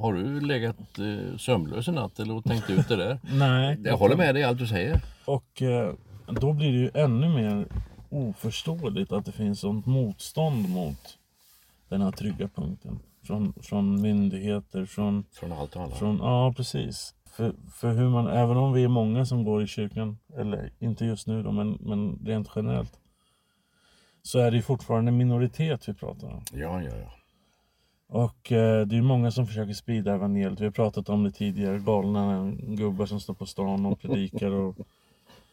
har 0.00 0.12
du 0.12 0.40
legat 0.40 0.98
eh, 0.98 1.36
sömnlös 1.38 1.88
en 1.88 1.94
natt 1.94 2.18
eller 2.18 2.42
tänkt 2.42 2.70
ut 2.70 2.88
det 2.88 2.96
där? 2.96 3.18
Nej, 3.38 3.78
Jag 3.84 3.96
håller 3.96 4.16
med 4.16 4.34
dig 4.34 4.42
i 4.42 4.44
allt 4.44 4.58
du 4.58 4.66
säger. 4.66 5.00
Och 5.24 5.62
eh, 5.62 5.94
då 6.26 6.52
blir 6.52 6.72
det 6.72 6.78
ju 6.78 6.90
ännu 6.94 7.28
mer 7.28 7.66
oförståeligt 8.10 9.12
att 9.12 9.24
det 9.24 9.32
finns 9.32 9.60
sånt 9.60 9.86
motstånd 9.86 10.68
mot 10.68 11.18
den 11.88 12.02
här 12.02 12.10
trygga 12.10 12.48
punkten. 12.48 12.98
Från, 13.22 13.52
från 13.52 14.00
myndigheter, 14.00 14.84
från, 14.84 15.24
Från 15.32 15.52
allt 15.52 15.76
och 15.76 15.82
alla. 15.82 15.94
från 15.94 16.18
ja 16.18 16.52
precis. 16.56 17.14
För, 17.26 17.54
för 17.72 17.92
hur 17.92 18.08
man, 18.08 18.26
även 18.26 18.56
om 18.56 18.72
vi 18.72 18.84
är 18.84 18.88
många 18.88 19.26
som 19.26 19.44
går 19.44 19.62
i 19.62 19.66
kyrkan, 19.66 20.18
eller 20.36 20.72
inte 20.78 21.04
just 21.04 21.26
nu 21.26 21.42
då, 21.42 21.52
men, 21.52 21.78
men 21.80 22.18
rent 22.24 22.48
generellt. 22.56 23.00
Så 24.22 24.38
är 24.38 24.50
det 24.50 24.56
ju 24.56 24.62
fortfarande 24.62 25.12
minoritet 25.12 25.88
vi 25.88 25.94
pratar 25.94 26.28
om. 26.28 26.42
Ja, 26.52 26.82
ja, 26.82 26.90
ja. 26.96 27.12
Och 28.10 28.52
eh, 28.52 28.86
det 28.86 28.94
är 28.94 28.96
ju 28.96 29.02
många 29.02 29.30
som 29.30 29.46
försöker 29.46 29.72
sprida 29.72 30.14
evangeliet. 30.14 30.60
Vi 30.60 30.64
har 30.64 30.72
pratat 30.72 31.08
om 31.08 31.24
det 31.24 31.30
tidigare. 31.30 31.78
Galna 31.78 32.52
gubbar 32.58 33.06
som 33.06 33.20
står 33.20 33.34
på 33.34 33.46
stan 33.46 33.86
och 33.86 34.00
predikar 34.00 34.50
och 34.50 34.76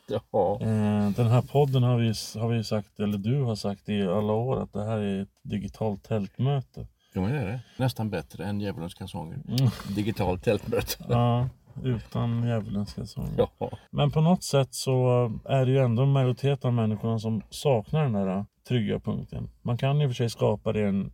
Ja. 0.10 0.58
Eh, 0.62 1.10
den 1.10 1.28
här 1.28 1.42
podden 1.42 1.84
har 1.84 1.98
vi, 1.98 2.08
har 2.40 2.50
vi 2.50 2.64
sagt, 2.64 3.00
eller 3.00 3.18
du 3.18 3.42
har 3.42 3.56
sagt 3.56 3.90
i 3.90 4.02
alla 4.02 4.34
år 4.34 4.62
att 4.64 4.74
det 4.74 4.84
här 4.84 4.98
är 4.98 5.22
ett 5.22 5.40
digitalt 5.44 6.04
tältmöte. 6.04 6.88
Jo, 7.14 7.22
men 7.22 7.32
det 7.32 7.40
är 7.40 7.46
det. 7.46 7.60
Nästan 7.78 8.10
bättre 8.10 8.46
än 8.46 8.62
Djävulens 8.62 8.94
kalsonger. 8.94 9.40
Mm. 9.48 9.70
Digitalt 9.96 10.44
tältmöte. 10.44 10.96
Ja, 11.10 11.50
utan 11.84 12.44
djävulens 12.48 12.94
kalsonger. 12.94 13.48
Ja. 13.60 13.72
Men 13.92 14.12
på 14.12 14.22
något 14.22 14.44
sätt 14.44 14.74
så 14.74 15.32
är 15.46 15.66
det 15.66 15.72
ju 15.72 15.78
ändå 15.78 16.04
en 16.04 16.12
majoritet 16.12 16.66
av 16.66 16.74
människorna 16.74 17.20
som 17.20 17.42
saknar 17.50 18.04
den 18.04 18.14
där 18.14 18.46
trygga 18.68 19.00
punkten. 19.00 19.50
Man 19.62 19.78
kan 19.78 20.02
i 20.02 20.06
och 20.06 20.10
för 20.10 20.16
sig 20.16 20.30
skapa 20.30 20.74
det 20.74 20.80
i 20.80 20.84
en 20.84 21.12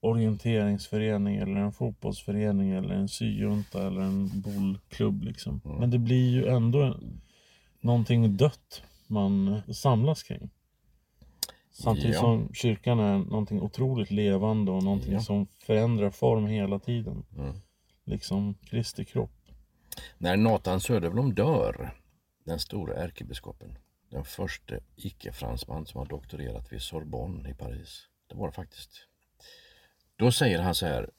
orienteringsförening 0.00 1.36
eller 1.36 1.60
en 1.60 1.72
fotbollsförening 1.72 2.70
eller 2.70 2.94
en 2.94 3.08
syjunta 3.08 3.86
eller 3.86 4.00
en 4.00 4.40
bollklubb 4.40 5.22
liksom. 5.22 5.60
Men 5.64 5.90
det 5.90 5.98
blir 5.98 6.30
ju 6.30 6.46
ändå 6.46 6.96
någonting 7.82 8.36
dött 8.36 8.82
man 9.06 9.62
samlas 9.74 10.22
kring. 10.22 10.50
Samtidigt 11.70 12.14
Ja. 12.14 12.20
som 12.20 12.54
kyrkan 12.54 13.00
är 13.00 13.18
någonting 13.18 13.60
otroligt 13.60 14.10
levande 14.10 14.70
och 14.72 14.82
någonting 14.82 15.12
Ja. 15.12 15.20
som 15.20 15.46
förändrar 15.46 16.10
form 16.10 16.46
hela 16.46 16.78
tiden. 16.78 17.24
Mm. 17.36 17.54
Liksom 18.04 18.54
Kristi 18.54 19.04
kropp. 19.04 19.30
När 20.18 20.36
Nathan 20.36 20.80
Söderblom 20.80 21.34
dör, 21.34 21.94
den 22.44 22.58
stora 22.58 22.94
ärkebiskopen, 22.94 23.78
den 24.10 24.24
första 24.24 24.74
icke-fransman 24.96 25.86
som 25.86 25.98
har 25.98 26.06
doktorerat 26.06 26.72
vid 26.72 26.82
Sorbonne 26.82 27.50
i 27.50 27.54
Paris. 27.54 28.08
Det 28.26 28.34
var 28.34 28.46
det 28.46 28.52
faktiskt. 28.52 28.90
Då 30.16 30.32
säger 30.32 30.58
han 30.62 30.74
så 30.74 30.86
här. 30.86 31.10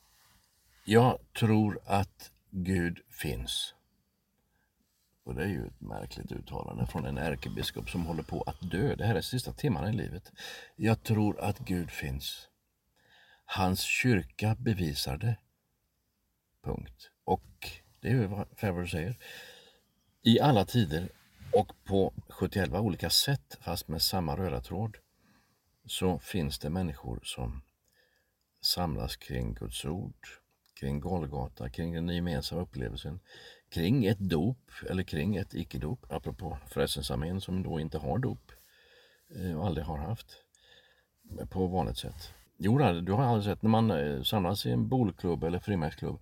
Jag 0.86 1.20
tror 1.40 1.80
att 1.86 2.32
Gud 2.50 3.00
finns. 3.10 3.74
Och 5.24 5.36
det 5.36 5.44
är 5.44 5.48
ju 5.48 5.68
ett 5.68 5.82
märkligt 5.82 6.32
uttalande 6.32 6.88
från 6.88 7.06
en 7.06 7.18
ärkebiskop 7.18 7.90
som 7.90 8.06
håller 8.06 8.24
på 8.24 8.42
att 8.42 8.72
dö. 8.72 8.96
Det 8.96 9.06
här 9.06 9.16
är 9.16 9.22
sista 9.22 9.54
timmarna 9.54 9.90
i 9.90 9.94
livet. 9.94 10.32
Jag 10.76 11.04
tror 11.04 11.40
att 11.40 11.60
Gud 11.60 11.92
finns. 11.92 12.48
Hans 13.46 13.80
kyrka 13.80 14.56
bevisar 14.60 15.18
det. 15.18 15.38
Punkt. 16.64 17.12
Och 17.24 17.70
det 18.02 18.08
är 18.08 18.12
ju 18.12 18.26
vad 18.26 18.48
Faber 18.58 18.86
säger. 18.86 19.18
I 20.22 20.40
alla 20.40 20.66
tider 20.66 21.10
och 21.54 21.84
på 21.84 22.14
71 22.30 22.74
olika 22.74 23.10
sätt, 23.10 23.58
fast 23.62 23.88
med 23.88 24.02
samma 24.02 24.38
röda 24.38 24.62
tråd, 24.62 24.98
så 25.86 26.20
finns 26.20 26.60
det 26.60 26.70
människor 26.70 27.20
som 27.24 27.62
samlas 28.62 29.16
kring 29.16 29.54
Guds 29.54 29.86
ord, 29.86 30.28
kring 30.80 31.00
Golgata, 31.00 31.70
kring 31.70 31.94
den 31.94 32.10
gemensamma 32.10 32.62
upplevelsen, 32.62 33.20
kring 33.74 34.06
ett 34.06 34.20
dop 34.20 34.72
eller 34.90 35.04
kring 35.04 35.36
ett 35.36 35.54
icke-dop, 35.54 36.06
apropå 36.10 36.58
Frälsningsarmén 36.68 37.42
som 37.42 37.64
då 37.64 37.80
inte 37.80 37.98
har 37.98 38.18
dop 38.18 38.52
eh, 39.36 39.58
och 39.58 39.66
aldrig 39.66 39.86
har 39.86 39.98
haft 39.98 40.28
på 41.50 41.68
vanligt 41.68 41.98
sätt. 41.98 42.34
Jo, 42.58 42.78
du 42.78 43.12
har 43.12 43.24
aldrig 43.24 43.44
sett 43.44 43.62
när 43.62 43.70
man 43.70 43.92
eh, 43.92 44.22
samlas 44.22 44.66
i 44.66 44.72
en 44.72 44.90
bolklubb 44.90 45.44
eller 45.44 45.60
frimärksklubb 45.60 46.22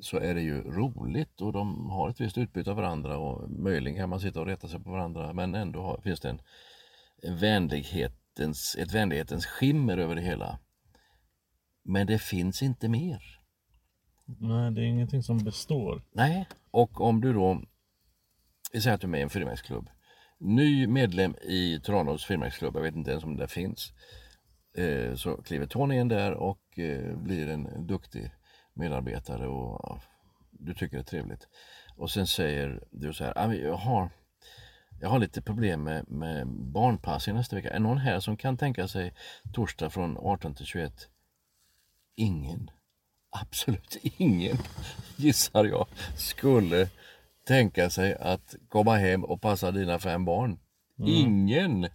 så 0.00 0.18
är 0.18 0.34
det 0.34 0.40
ju 0.40 0.62
roligt 0.62 1.40
och 1.40 1.52
de 1.52 1.90
har 1.90 2.10
ett 2.10 2.20
visst 2.20 2.38
utbyte 2.38 2.70
av 2.70 2.76
varandra 2.76 3.18
och 3.18 3.50
möjligen 3.50 3.98
kan 3.98 4.08
man 4.08 4.20
sitta 4.20 4.40
och 4.40 4.46
reta 4.46 4.68
sig 4.68 4.80
på 4.80 4.90
varandra 4.90 5.32
men 5.32 5.54
ändå 5.54 5.82
har, 5.82 6.00
finns 6.00 6.20
det 6.20 6.30
en, 6.30 6.40
en 7.22 7.36
vänlighetens, 7.36 8.76
ett 8.78 8.94
vänlighetens 8.94 9.46
skimmer 9.46 9.98
över 9.98 10.14
det 10.14 10.22
hela. 10.22 10.58
Men 11.84 12.06
det 12.06 12.18
finns 12.18 12.62
inte 12.62 12.88
mer. 12.88 13.36
Nej, 14.26 14.72
det 14.72 14.80
är 14.80 14.84
ingenting 14.84 15.22
som 15.22 15.44
består. 15.44 16.02
Nej, 16.12 16.48
och 16.76 17.00
om 17.00 17.20
du 17.20 17.32
då, 17.32 17.62
vi 18.72 18.80
säger 18.80 18.94
att 18.94 19.00
du 19.00 19.06
är 19.06 19.10
med 19.10 19.20
i 19.20 19.22
en 19.22 19.30
frimärksklubb, 19.30 19.88
ny 20.38 20.86
medlem 20.86 21.34
i 21.42 21.80
Tranås 21.80 22.24
frimärksklubb, 22.24 22.76
jag 22.76 22.82
vet 22.82 22.94
inte 22.94 23.10
ens 23.10 23.24
om 23.24 23.36
det 23.36 23.48
finns, 23.48 23.92
eh, 24.78 25.14
så 25.14 25.42
kliver 25.42 25.66
Tony 25.66 25.96
in 25.96 26.08
där 26.08 26.32
och 26.32 26.78
eh, 26.78 27.16
blir 27.16 27.48
en 27.48 27.86
duktig 27.86 28.30
medarbetare 28.74 29.46
och 29.46 29.80
ja, 29.82 30.00
du 30.50 30.74
tycker 30.74 30.96
det 30.96 31.02
är 31.02 31.04
trevligt. 31.04 31.48
Och 31.96 32.10
sen 32.10 32.26
säger 32.26 32.84
du 32.90 33.12
så 33.12 33.24
här, 33.24 33.32
ah, 33.36 33.54
jag 33.54 33.76
har, 33.76 34.10
jag 35.00 35.08
har 35.08 35.18
lite 35.18 35.42
problem 35.42 35.82
med, 35.82 36.10
med 36.10 36.46
barnpass 36.48 37.28
i 37.28 37.32
nästa 37.32 37.56
vecka. 37.56 37.70
Är 37.70 37.80
någon 37.80 37.98
här 37.98 38.20
som 38.20 38.36
kan 38.36 38.56
tänka 38.56 38.88
sig 38.88 39.14
torsdag 39.52 39.90
från 39.90 40.18
18 40.18 40.54
till 40.54 40.66
21? 40.66 41.08
Ingen. 42.16 42.70
Absolut 43.40 43.96
ingen, 44.02 44.56
gissar 45.16 45.64
jag, 45.64 45.86
skulle 46.16 46.88
tänka 47.46 47.90
sig 47.90 48.14
att 48.14 48.54
komma 48.68 48.96
hem 48.96 49.24
och 49.24 49.40
passa 49.40 49.70
dina 49.70 49.98
fem 49.98 50.24
barn. 50.24 50.58
Ingen! 51.06 51.88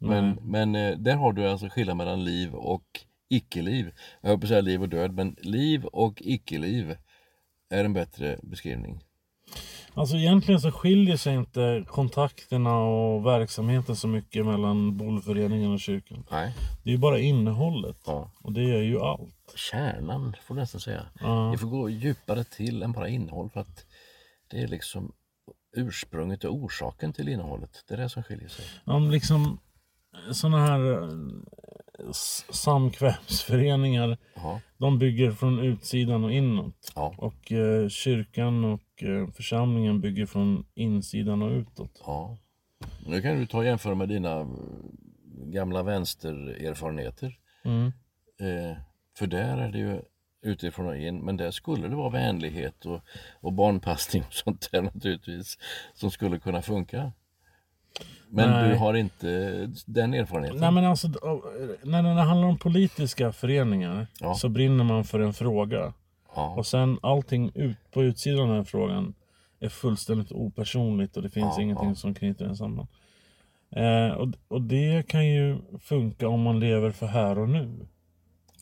Men, 0.00 0.38
men 0.42 0.74
eh, 0.74 0.98
där 0.98 1.16
har 1.16 1.32
du 1.32 1.48
alltså 1.48 1.68
skillnad 1.68 1.96
mellan 1.96 2.24
liv 2.24 2.54
och 2.54 3.04
icke-liv. 3.28 3.92
Jag 4.20 4.28
höll 4.28 4.38
på 4.38 4.44
att 4.44 4.48
säga 4.48 4.60
liv 4.60 4.82
och 4.82 4.88
död, 4.88 5.14
men 5.14 5.36
liv 5.38 5.84
och 5.84 6.22
icke-liv 6.24 6.96
är 7.68 7.84
en 7.84 7.92
bättre 7.92 8.38
beskrivning. 8.42 9.04
Alltså 9.94 10.16
egentligen 10.16 10.60
så 10.60 10.70
skiljer 10.70 11.16
sig 11.16 11.34
inte 11.34 11.84
kontakterna 11.88 12.78
och 12.78 13.26
verksamheten 13.26 13.96
så 13.96 14.08
mycket 14.08 14.46
mellan 14.46 14.96
bollföreningen 14.96 15.72
och 15.72 15.80
kyrkan. 15.80 16.24
Nej, 16.30 16.54
Det 16.84 16.90
är 16.90 16.92
ju 16.92 16.98
bara 16.98 17.18
innehållet. 17.18 17.96
ja. 18.06 18.30
Och 18.42 18.52
det 18.52 18.60
är 18.62 18.82
ju 18.82 19.00
allt. 19.00 19.34
kärnan 19.70 20.34
får 20.42 20.54
du 20.54 20.60
nästan 20.60 20.80
säga. 20.80 21.06
Ja. 21.20 21.50
Vi 21.50 21.58
får 21.58 21.68
gå 21.68 21.88
djupare 21.90 22.44
till 22.44 22.82
än 22.82 22.92
bara 22.92 23.08
innehåll 23.08 23.50
för 23.50 23.60
att 23.60 23.86
det 24.50 24.60
är 24.60 24.68
liksom 24.68 25.12
ursprunget 25.76 26.44
och 26.44 26.54
orsaken 26.54 27.12
till 27.12 27.28
innehållet. 27.28 27.84
Det 27.88 27.94
är 27.94 27.98
det 27.98 28.08
som 28.08 28.22
skiljer 28.22 28.48
sig. 28.48 28.64
Om 28.84 29.10
liksom 29.10 29.60
sådana 30.32 30.66
här 30.66 31.02
eh, 31.02 32.10
samkvämsföreningar, 32.50 34.18
Ja, 34.34 34.60
de 34.78 34.98
bygger 34.98 35.30
från 35.30 35.58
utsidan 35.58 36.24
och 36.24 36.32
inåt. 36.32 36.92
Och 37.16 37.52
eh, 37.52 37.88
kyrkan 37.88 38.64
och 38.64 38.80
eh, 39.02 39.26
församlingen 39.30 40.00
bygger 40.00 40.26
från 40.26 40.66
insidan 40.74 41.42
och 41.42 41.50
utåt. 41.50 42.02
ja. 42.06 42.36
Nu 43.06 43.22
kan 43.22 43.36
du 43.38 43.46
ta 43.46 43.58
och 43.58 43.64
jämföra 43.64 43.94
med 43.94 44.08
dina 44.08 44.40
eh, 44.40 44.46
gamla 45.44 45.82
vänstererfarenheter. 45.82 47.38
Mm. 47.64 47.86
Eh, 48.40 48.76
för 49.18 49.26
där 49.26 49.58
är 49.58 49.72
det 49.72 49.78
ju 49.78 50.00
utifrån 50.42 50.86
och 50.86 50.96
in, 50.96 51.18
men 51.18 51.36
där 51.36 51.50
skulle 51.50 51.88
det 51.88 51.96
vara 51.96 52.10
vänlighet 52.10 52.86
och, 52.86 53.00
och 53.40 53.52
barnpassning 53.52 54.22
och 54.26 54.32
sånt 54.34 54.68
där 54.72 54.82
naturligtvis 54.82 55.58
som 55.94 56.10
skulle 56.10 56.38
kunna 56.38 56.62
funka. 56.62 57.12
Men 58.28 58.50
Nej. 58.50 58.68
du 58.68 58.76
har 58.76 58.94
inte 58.94 59.28
den 59.86 60.14
erfarenheten? 60.14 60.60
Nej 60.60 60.70
men 60.72 60.84
alltså, 60.84 61.08
då- 61.08 61.44
när 61.82 62.02
det 62.02 62.08
handlar 62.22 62.48
om 62.48 62.58
politiska 62.58 63.32
föreningar 63.32 64.06
Ja. 64.20 64.34
så 64.34 64.48
brinner 64.48 64.84
man 64.84 65.04
för 65.04 65.20
en 65.20 65.32
fråga. 65.32 65.92
Ja, 66.38 66.54
Och 66.56 66.66
sen 66.66 66.98
allting 67.02 67.50
ut, 67.54 67.76
på 67.90 68.02
utsidan 68.02 68.40
av 68.40 68.46
den 68.48 68.56
här 68.56 68.64
frågan 68.64 69.14
är 69.60 69.68
fullständigt 69.68 70.32
opersonligt 70.32 71.16
och 71.16 71.22
det 71.22 71.30
finns 71.30 71.54
Ja, 71.56 71.62
ingenting 71.62 71.88
ja. 71.88 71.94
som 71.94 72.14
knyter 72.14 72.44
den 72.44 72.56
samman. 72.56 72.86
Eh, 73.70 74.08
och, 74.12 74.28
och 74.48 74.62
det 74.62 75.08
kan 75.08 75.26
ju 75.26 75.58
funka 75.80 76.28
om 76.28 76.42
man 76.42 76.60
lever 76.60 76.90
för 76.90 77.06
här 77.06 77.38
och 77.38 77.48
nu. 77.48 77.86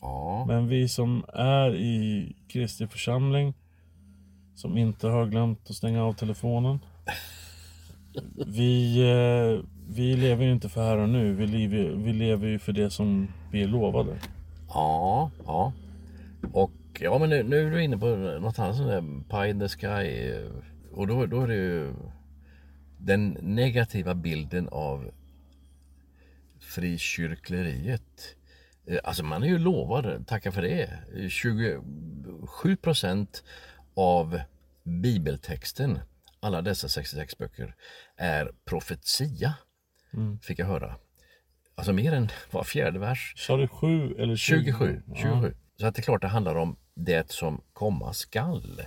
ja, 0.01 0.45
Men 0.47 0.67
vi 0.67 0.89
som 0.89 1.25
är 1.33 1.75
i 1.75 2.35
Kristi 2.47 2.87
församling, 2.87 3.53
som 4.55 4.77
inte 4.77 5.07
har 5.07 5.25
glömt 5.25 5.69
att 5.69 5.75
stänga 5.75 6.03
av 6.03 6.13
telefonen. 6.13 6.79
Vi, 8.47 9.01
eh, 9.01 9.65
vi 9.89 10.15
lever 10.15 10.45
ju 10.45 10.51
inte 10.51 10.69
för 10.69 10.83
här 10.83 10.97
och 10.97 11.09
nu, 11.09 11.33
vi 11.33 11.47
lever, 11.47 11.89
vi 11.95 12.13
lever 12.13 12.47
ju 12.47 12.59
för 12.59 12.71
det 12.73 12.89
som 12.89 13.27
vi 13.51 13.63
är 13.63 13.67
lovade. 13.67 14.17
ja, 14.69 15.31
ja. 15.45 15.73
Och 16.53 16.71
ja, 17.01 17.17
men 17.17 17.29
nu, 17.29 17.43
nu 17.43 17.67
är 17.67 17.71
du 17.71 17.83
inne 17.83 17.97
på 17.97 18.05
något 18.15 18.59
annat 18.59 18.75
sånt 18.75 18.89
där 18.89 19.29
pie 19.29 19.49
in 19.49 19.59
the 19.59 19.67
sky. 19.67 20.29
eh, 20.31 20.51
Och 20.91 21.07
då, 21.07 21.25
då 21.25 21.41
är 21.41 21.47
det 21.47 21.55
ju 21.55 21.93
den 22.97 23.37
negativa 23.41 24.15
bilden 24.15 24.69
av 24.71 25.11
frikyrkleriet. 26.59 28.35
Eh, 28.87 28.99
Alltså 29.03 29.23
man 29.23 29.43
är 29.43 29.47
ju 29.47 29.57
lovad, 29.59 30.27
tacka 30.27 30.51
för 30.51 30.61
det. 30.61 30.99
27 31.29 32.75
procent 32.81 33.43
av 33.95 34.39
bibeltexten, 34.83 35.99
alla 36.39 36.61
dessa 36.61 36.87
66 36.89 37.37
böcker, 37.37 37.75
är 38.15 38.51
profetia. 38.65 39.53
Fick 40.41 40.59
jag 40.59 40.65
höra. 40.65 40.95
Alltså 41.75 41.93
mer 41.93 42.13
än 42.13 42.29
var 42.51 42.63
fjärde 42.63 42.99
vers. 42.99 43.33
Sa 43.37 43.57
du 43.57 43.67
sju 43.67 44.15
eller 44.19 44.35
20? 44.35 44.63
27. 44.63 45.01
27. 45.15 45.53
Så 45.79 45.87
att 45.87 45.95
det 45.95 45.99
är 45.99 46.03
klart 46.03 46.21
det 46.21 46.27
handlar 46.27 46.55
om 46.55 46.77
det 46.97 47.31
som 47.31 47.61
komma 47.73 48.13
skall. 48.13 48.81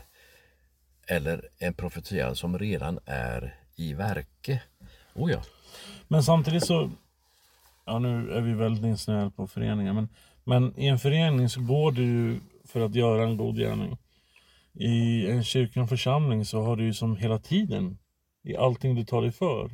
Eller 1.07 1.49
en 1.59 1.75
profetia 1.75 2.35
som 2.35 2.59
redan 2.59 2.99
är 3.07 3.55
i 3.77 3.95
verke. 3.95 4.63
Oh 5.15 5.31
ja. 5.31 5.43
Men 6.09 6.23
samtidigt 6.23 6.67
så, 6.67 6.91
ja 7.87 7.99
nu 7.99 8.33
är 8.33 8.41
vi 8.41 8.53
väldigt 8.53 8.85
insnöade 8.85 9.31
på 9.31 9.47
föreningar, 9.47 9.93
men, 9.93 10.09
men 10.45 10.79
i 10.79 10.87
en 10.87 10.99
förening 10.99 11.49
så 11.49 11.61
går 11.61 11.95
ju 11.99 12.41
för 12.65 12.81
att 12.81 12.95
göra 12.95 13.23
en 13.25 13.37
god 13.37 13.57
gärning. 13.57 13.99
I 14.75 15.27
en 15.31 15.45
kyrkan 15.45 15.89
församling 15.89 16.45
så 16.45 16.63
har 16.63 16.77
du 16.77 16.85
ju 16.85 16.95
som 16.95 17.17
hela 17.17 17.39
tiden 17.39 17.99
i 18.43 18.57
allting 18.57 18.95
du 18.95 19.05
tar 19.05 19.23
dig 19.23 19.33
för. 19.33 19.71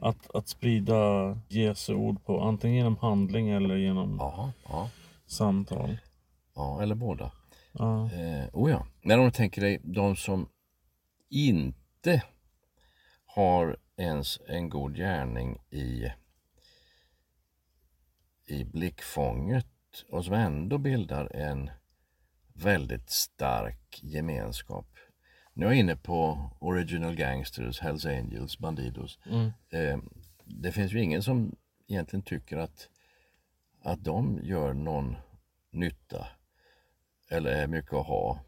Att, 0.00 0.34
att 0.34 0.48
sprida 0.48 0.94
Jesu 1.48 1.94
ord 1.94 2.24
på 2.24 2.40
antingen 2.40 2.76
genom 2.76 2.96
handling 2.96 3.48
eller 3.48 3.76
genom 3.76 4.16
Ja, 4.20 4.52
ja, 4.68 4.90
samtal. 5.26 5.96
ja 6.54 6.82
eller 6.82 6.94
båda. 6.94 7.32
Ja. 7.78 8.10
Eh, 8.12 8.48
oh 8.52 8.70
ja. 8.70 8.86
Men 9.02 9.18
om 9.18 9.24
du 9.24 9.30
tänker 9.30 9.62
dig 9.62 9.80
de 9.82 10.16
som 10.16 10.48
inte 11.30 12.22
har 13.26 13.76
ens 13.96 14.40
en 14.46 14.68
god 14.68 14.96
gärning 14.96 15.58
i, 15.70 16.12
i 18.46 18.64
blickfånget 18.64 19.66
och 20.10 20.24
som 20.24 20.34
ändå 20.34 20.78
bildar 20.78 21.36
en 21.36 21.70
väldigt 22.52 23.10
stark 23.10 24.00
gemenskap. 24.02 24.86
Nu 25.52 25.66
är 25.66 25.70
jag 25.70 25.78
inne 25.78 25.96
på 25.96 26.50
Original 26.58 27.14
Gangsters, 27.14 27.80
Hells 27.80 28.06
Angels, 28.06 28.58
Bandidos. 28.58 29.18
Mm. 29.26 29.50
Eh, 29.70 29.98
det 30.44 30.72
finns 30.72 30.92
ju 30.92 31.02
ingen 31.02 31.22
som 31.22 31.56
egentligen 31.88 32.22
tycker 32.22 32.56
att, 32.56 32.88
att 33.82 34.04
de 34.04 34.40
gör 34.42 34.74
någon 34.74 35.16
nytta 35.70 36.26
eller 37.28 37.50
är 37.50 37.66
mycket 37.66 37.92
att 37.92 38.06
ha. 38.06 38.40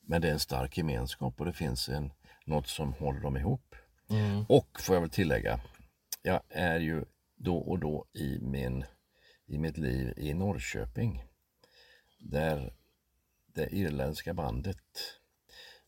Men 0.00 0.20
det 0.20 0.28
är 0.28 0.32
en 0.32 0.38
stark 0.38 0.78
gemenskap 0.78 1.40
och 1.40 1.46
det 1.46 1.52
finns 1.52 1.88
en, 1.88 2.12
något 2.44 2.68
som 2.68 2.92
håller 2.92 3.20
dem 3.20 3.36
ihop. 3.36 3.74
Mm. 4.10 4.44
Och 4.48 4.80
får 4.80 4.96
jag 4.96 5.00
väl 5.00 5.10
tillägga, 5.10 5.60
jag 6.22 6.40
är 6.48 6.80
ju 6.80 7.04
då 7.36 7.56
och 7.56 7.78
då 7.78 8.06
i, 8.12 8.38
min, 8.40 8.84
i 9.46 9.58
mitt 9.58 9.78
liv 9.78 10.14
i 10.16 10.34
Norrköping. 10.34 11.24
Där 12.18 12.76
det 13.46 13.74
irländska 13.74 14.34
bandet, 14.34 14.78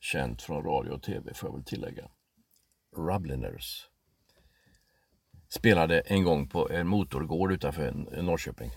känt 0.00 0.42
från 0.42 0.64
radio 0.64 0.90
och 0.90 1.02
tv 1.02 1.34
får 1.34 1.48
jag 1.48 1.54
väl 1.54 1.64
tillägga, 1.64 2.10
Rubliners, 2.96 3.88
spelade 5.48 6.00
en 6.00 6.24
gång 6.24 6.48
på 6.48 6.70
en 6.70 6.86
motorgård 6.88 7.52
utanför 7.52 7.92
Norrköping. 8.22 8.70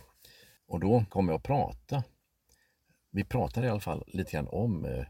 Och 0.68 0.80
då 0.80 1.06
kom 1.10 1.28
jag 1.28 1.36
att 1.36 1.44
prata. 1.44 2.04
Vi 3.12 3.24
pratade 3.24 3.68
i 3.68 3.70
alla 3.70 3.80
fall 3.80 4.04
lite 4.08 4.32
grann 4.32 4.48
om 4.48 4.86
eh, 4.86 5.06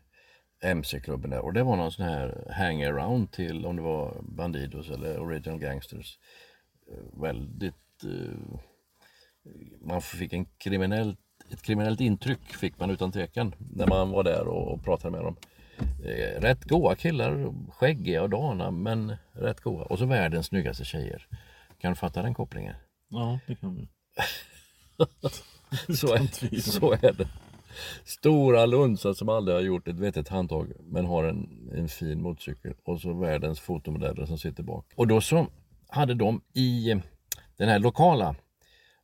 MC-klubben 0.62 1.30
där 1.32 1.40
och 1.40 1.54
det 1.54 1.64
var 1.64 1.76
någon 1.76 1.92
sån 1.92 2.06
här 2.06 2.48
hangaround 2.52 3.32
till 3.32 3.66
om 3.66 3.76
det 3.76 3.82
var 3.82 4.22
Bandidos 4.22 4.90
eller 4.90 5.20
Original 5.20 5.60
Gangsters. 5.60 6.20
Eh, 6.92 7.22
väldigt... 7.22 8.04
Eh, 8.04 8.60
man 9.82 10.02
fick 10.02 10.34
en 10.34 10.46
kriminellt, 10.46 11.20
ett 11.52 11.62
kriminellt 11.62 12.02
intryck 12.02 12.56
fick 12.56 12.80
man 12.80 12.90
utan 12.90 13.12
tvekan 13.12 13.56
när 13.58 13.88
man 13.88 14.12
var 14.12 14.24
där 14.24 14.48
och, 14.48 14.74
och 14.74 14.84
pratade 14.84 15.12
med 15.12 15.24
dem. 15.24 15.36
Eh, 16.04 16.42
rätt 16.42 16.64
goa 16.64 16.96
killar, 16.96 17.54
skäggiga 17.72 18.22
och 18.22 18.30
dana 18.30 18.72
men 18.72 19.16
rätt 19.32 19.62
goa. 19.62 19.84
Och 19.84 20.00
så 20.00 20.06
världens 20.06 20.46
snyggaste 20.46 20.86
tjejer. 20.86 21.28
Kan 21.78 21.92
du 21.92 21.96
fatta 21.96 22.22
den 22.22 22.34
kopplingen? 22.34 22.76
ja, 23.10 23.40
det 23.48 23.56
kan 23.56 23.76
vi. 23.76 23.88
Så 25.96 26.14
är, 26.14 26.60
så 26.62 26.92
är 26.92 27.14
det. 27.14 27.28
Stora 28.04 28.66
lunsar 28.66 29.14
som 29.14 29.30
aldrig 29.30 29.58
har 29.58 29.62
gjort 29.62 29.88
ett 29.88 30.00
vettigt 30.00 30.28
handtag 30.28 30.72
men 30.80 31.06
har 31.06 31.24
en, 31.24 31.70
en 31.74 31.90
fin 31.90 32.22
motorcykel 32.22 32.74
och 32.84 33.02
så 33.02 33.14
världens 33.14 33.60
fotomodeller 33.60 34.26
som 34.26 34.38
sitter 34.38 34.64
bak. 34.64 34.86
Och 34.96 35.08
då 35.08 35.22
så 35.22 35.48
hade 35.88 36.14
de 36.14 36.42
i 36.54 37.02
den 37.58 37.70
här 37.70 37.80
lokala 37.80 38.36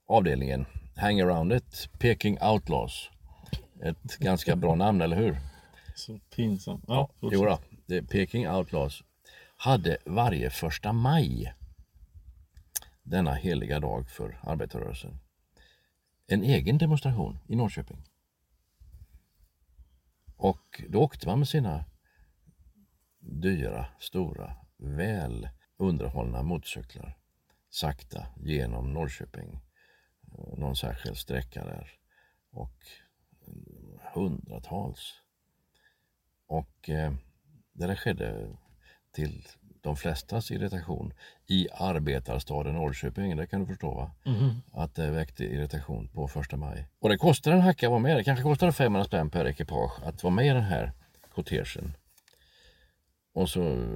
avdelningen, 0.07 0.65
Hangaroundet, 0.95 1.89
Peking 1.99 2.37
Outlaws. 2.41 3.09
Ett 3.83 4.17
ganska 4.17 4.55
bra 4.55 4.75
namn, 4.75 5.01
eller 5.01 5.15
hur? 5.15 5.37
Så 5.95 6.19
pinsamt. 6.35 6.83
Ja, 6.87 7.09
Jo 7.21 7.45
då, 7.45 7.59
det 7.85 8.01
Peking 8.01 8.49
Outlaws 8.49 9.03
hade 9.57 9.97
varje 10.05 10.49
första 10.49 10.93
maj 10.93 11.53
denna 13.03 13.33
heliga 13.33 13.79
dag 13.79 14.09
för 14.09 14.39
arbetarrörelsen 14.43 15.19
en 16.27 16.43
egen 16.43 16.77
demonstration 16.77 17.39
i 17.47 17.55
Norrköping. 17.55 18.03
Och 20.37 20.83
då 20.89 21.01
åkte 21.01 21.27
man 21.27 21.39
med 21.39 21.47
sina 21.47 21.85
dyra, 23.19 23.85
stora, 23.99 24.55
väl 24.77 25.49
underhållna 25.77 26.43
motorcyklar 26.43 27.17
sakta 27.69 28.27
genom 28.35 28.93
Norrköping. 28.93 29.59
Eh, 30.31 30.57
någon 30.57 30.75
särskild 30.75 31.17
sträcka 31.17 31.65
där. 31.65 31.91
Och 32.51 32.85
hundratals. 34.13 35.13
Och 36.47 36.89
eh, 36.89 37.13
det 37.73 37.87
där 37.87 37.95
skedde 37.95 38.57
till 39.11 39.47
de 39.87 39.95
flestas 39.95 40.51
irritation 40.51 41.13
i 41.47 41.67
arbetarstaden 41.73 42.73
Norrköping. 42.73 43.37
Det 43.37 43.47
kan 43.47 43.59
du 43.59 43.65
förstå 43.67 43.93
va? 43.93 44.11
Att 44.73 44.95
det 44.95 45.11
väckte 45.11 45.43
irritation 45.43 46.07
på 46.07 46.27
första 46.27 46.57
maj. 46.57 46.87
Och 46.99 47.09
det 47.09 47.17
kostar 47.17 47.51
en 47.51 47.61
hacka 47.61 47.87
att 47.87 47.91
vara 47.91 47.99
med. 47.99 48.17
Det 48.17 48.23
kanske 48.23 48.43
kostar 48.43 48.71
500 48.71 49.05
spänn 49.05 49.29
per 49.29 49.45
ekipage 49.45 50.03
att 50.03 50.23
vara 50.23 50.33
med 50.33 50.45
i 50.45 50.49
den 50.49 50.63
här 50.63 50.91
kortegen. 51.35 51.93
Och 53.33 53.49
så 53.49 53.87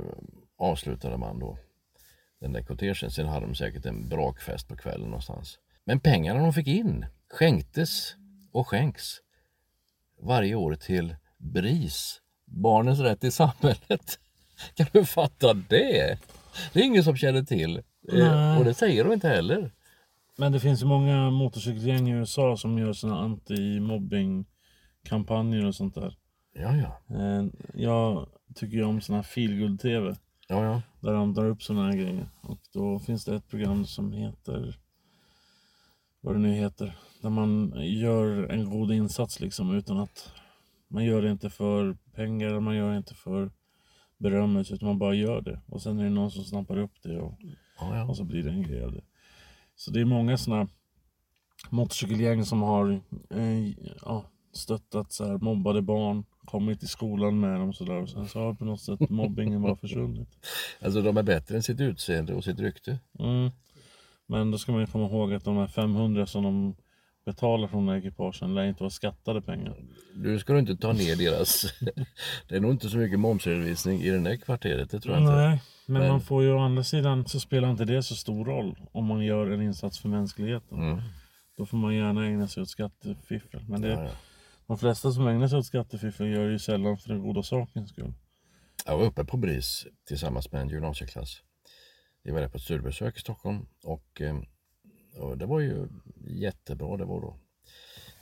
avslutade 0.58 1.18
man 1.18 1.40
då 1.40 1.58
den 2.40 2.54
där 2.54 2.64
kortegen. 2.64 3.12
Sen 3.12 3.28
hade 3.28 3.46
de 3.46 3.56
säkert 3.56 3.86
en 3.86 4.10
brakfest 4.10 4.68
på 4.68 4.76
kvällen 4.76 5.06
någonstans. 5.06 5.60
Men 5.84 6.00
pengarna 6.00 6.40
de 6.40 6.54
fick 6.54 6.68
in 6.68 7.06
skänktes 7.30 8.16
och 8.52 8.68
skänks 8.68 9.18
varje 10.20 10.56
år 10.56 10.76
till 10.76 11.16
BRIS, 11.38 12.22
Barnens 12.46 13.00
rätt 13.00 13.24
i 13.24 13.32
samhället. 13.32 14.20
Kan 14.76 14.88
du 14.94 15.06
fatta 15.06 15.54
det? 15.54 16.18
Det 16.74 16.80
är 16.80 16.84
ingen 16.84 17.04
som 17.04 17.18
känner 17.18 17.44
till. 17.44 17.78
Eh, 17.78 17.84
Nej. 18.14 18.60
Och 18.60 18.66
det 18.66 18.74
säger 18.74 19.04
de 19.04 19.14
inte 19.14 19.28
heller. 19.28 19.72
Men 20.38 20.52
det 20.52 20.60
finns 20.60 20.82
ju 20.82 20.86
många 20.86 21.30
motorcykelgäng 21.30 22.08
i 22.10 22.12
USA 22.12 22.58
som 22.58 22.78
gör 22.78 22.94
sina 22.94 23.22
anti-mobbing-kampanjer 23.24 25.66
och 25.66 25.76
sånt 25.76 25.96
där. 25.96 26.16
Ja, 26.54 26.76
ja. 26.76 27.02
Eh, 27.16 27.46
Jag 27.74 28.28
tycker 28.56 28.78
ju 28.78 28.84
om 28.84 29.02
såna 29.02 29.18
här 29.18 29.24
feelgood-tv. 29.24 30.16
Ja, 30.48 30.64
ja. 30.66 30.82
Där 31.00 31.14
de 31.14 31.34
drar 31.34 31.50
upp 31.50 31.64
såna 31.64 31.86
här 31.86 31.94
grejer. 31.94 32.30
Och 32.42 32.60
då 32.74 33.00
finns 33.00 33.26
det 33.26 33.36
ett 33.36 33.48
program 33.50 33.86
som 33.86 34.14
heter 34.14 34.76
vad 36.22 36.36
det 36.36 36.40
nu 36.40 36.54
heter. 36.54 36.98
Där 37.22 37.30
man 37.30 37.74
gör 37.78 38.52
en 38.52 38.70
god 38.70 38.92
insats 38.92 39.40
liksom 39.40 39.76
utan 39.78 39.98
att 40.00 40.32
man 40.88 41.06
gör 41.06 41.22
det 41.22 41.32
inte 41.32 41.50
för 41.50 41.98
pengar, 42.16 42.60
man 42.60 42.76
gör 42.76 42.92
det 42.92 42.98
inte 42.98 43.16
för 43.16 43.52
berömmelse 44.22 44.74
utan 44.74 44.88
man 44.88 45.00
bara 45.00 45.14
gör 45.14 45.42
det. 45.42 45.62
Och 45.68 45.82
sen 45.82 46.00
är 46.00 46.04
det 46.04 46.10
någon 46.10 46.32
som 46.32 46.44
snappar 46.44 46.78
upp 46.78 46.94
det 47.04 47.20
och, 47.20 47.38
ja, 47.80 47.96
ja. 47.96 48.06
och 48.06 48.18
så 48.18 48.24
blir 48.24 48.44
det 48.44 48.50
en 48.50 48.64
grej 48.64 48.84
av 48.84 48.92
det. 48.92 49.02
Så 49.76 49.92
det 49.92 50.02
är 50.02 50.06
många 50.06 50.38
såna 50.38 50.68
motorcykelgäng 51.70 52.46
som 52.46 52.62
har 52.62 53.02
eh, 53.30 53.70
ja, 54.02 54.26
stöttat 54.54 55.12
så 55.12 55.26
här, 55.26 55.38
mobbade 55.38 55.82
barn, 55.82 56.24
kommit 56.46 56.80
till 56.80 56.90
skolan 56.90 57.40
med 57.40 57.60
dem 57.60 57.70
och 57.70 57.76
sådär. 57.76 58.02
Och 58.02 58.10
sen 58.10 58.28
så 58.28 58.40
har 58.40 58.54
på 58.54 58.66
något 58.66 58.82
sätt 58.82 59.10
mobbingen 59.10 59.62
bara 59.62 59.76
försvunnit. 59.76 60.30
Alltså 60.82 61.02
de 61.02 61.18
är 61.18 61.24
bättre 61.24 61.56
än 61.56 61.64
sitt 61.64 61.80
utseende 61.80 62.34
och 62.34 62.44
sitt 62.44 62.60
rykte. 62.60 63.00
Mm. 63.20 63.52
Men 64.28 64.52
då 64.52 64.58
ska 64.58 64.72
man 64.72 64.82
ju 64.82 64.88
komma 64.88 65.06
ihåg 65.06 65.34
att 65.34 65.44
de 65.44 65.58
här 65.58 65.68
500 65.68 66.26
som 66.26 66.44
de 66.44 66.76
betalar 67.26 67.68
från 67.68 67.90
här 67.90 67.96
ekipagen 67.98 68.54
lär 68.56 68.66
inte 68.66 68.84
vara 68.84 68.90
skattade 68.90 69.42
pengar. 69.42 69.76
Du 70.16 70.40
ska 70.40 70.54
du 70.54 70.60
inte 70.60 70.76
ta 70.78 70.94
ner 70.94 71.16
deras... 71.16 71.66
det 72.48 72.56
är 72.56 72.60
nog 72.60 72.72
inte 72.72 72.90
så 72.90 72.98
mycket 72.98 73.20
momsredovisning 73.20 74.02
i 74.02 74.10
det 74.10 74.20
där 74.20 74.36
kvarteret, 74.38 74.90
det 74.90 75.00
tror 75.00 75.16
jag 75.16 75.24
inte. 75.24 75.36
Nej, 75.36 75.62
men, 75.86 76.02
Men- 76.02 76.12
man 76.12 76.22
får 76.22 76.44
ju 76.44 76.54
å 76.54 76.60
andra 76.60 76.84
sidan 76.84 77.28
så 77.28 77.40
spelar 77.40 77.72
inte 77.72 77.86
det 77.86 78.04
så 78.04 78.16
stor 78.16 78.46
roll 78.46 78.78
om 78.92 79.06
man 79.06 79.26
gör 79.26 79.52
en 79.52 79.62
insats 79.62 80.00
för 80.00 80.10
mänskligheten. 80.10 80.78
Mm. 80.78 81.02
Då 81.58 81.66
får 81.66 81.78
man 81.78 81.96
gärna 81.96 82.26
ägna 82.28 82.48
sig 82.48 82.64
åt 82.64 82.70
skattefiffel. 82.70 83.62
Men 83.68 83.82
det, 83.82 83.88
Ja, 83.88 84.04
ja. 84.04 84.10
de 84.68 84.78
flesta 84.78 85.12
som 85.12 85.28
ägnar 85.28 85.48
sig 85.48 85.58
åt 85.60 85.66
skattefiffel 85.66 86.28
gör 86.28 86.46
det 86.46 86.52
ju 86.52 86.60
sällan 86.60 86.98
för 86.98 87.10
den 87.10 87.22
goda 87.22 87.44
sakens 87.44 87.90
skull. 87.90 88.14
Jag 88.86 88.98
var 88.98 89.06
uppe 89.06 89.26
på 89.26 89.38
BRIS 89.38 89.88
tillsammans 90.08 90.52
med 90.52 90.62
en 90.62 90.70
gymnasieklass. 90.70 91.42
Vi 92.24 92.32
var 92.32 92.42
där 92.42 92.48
på 92.48 92.58
ett 92.58 92.64
studiebesök 92.64 93.18
i 93.18 93.20
Stockholm 93.20 93.66
och, 93.84 94.22
eh, 94.22 94.36
och 95.18 95.38
det 95.38 95.46
var 95.46 95.60
ju 95.60 95.88
jättebra. 96.28 96.98
Det 96.98 97.06
var 97.06 97.22
då 97.22 97.38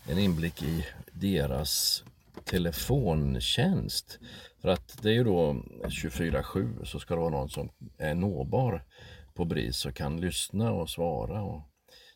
en 0.10 0.18
inblick 0.20 0.64
i 0.64 0.86
deras 1.14 2.04
telefontjänst. 2.44 4.20
För 4.62 4.70
att 4.70 5.02
det 5.02 5.10
är 5.10 5.14
ju 5.14 5.24
då 5.24 5.54
24-7 5.84 6.86
så 6.86 7.00
ska 7.00 7.14
det 7.14 7.22
vara 7.22 7.30
någon 7.30 7.50
som 7.50 7.70
är 7.98 8.16
nåbar 8.16 8.86
på 9.34 9.46
BRIS 9.46 9.86
och 9.86 9.96
kan 9.96 10.22
lyssna 10.22 10.72
och 10.72 10.90
svara 10.90 11.42
och 11.42 11.62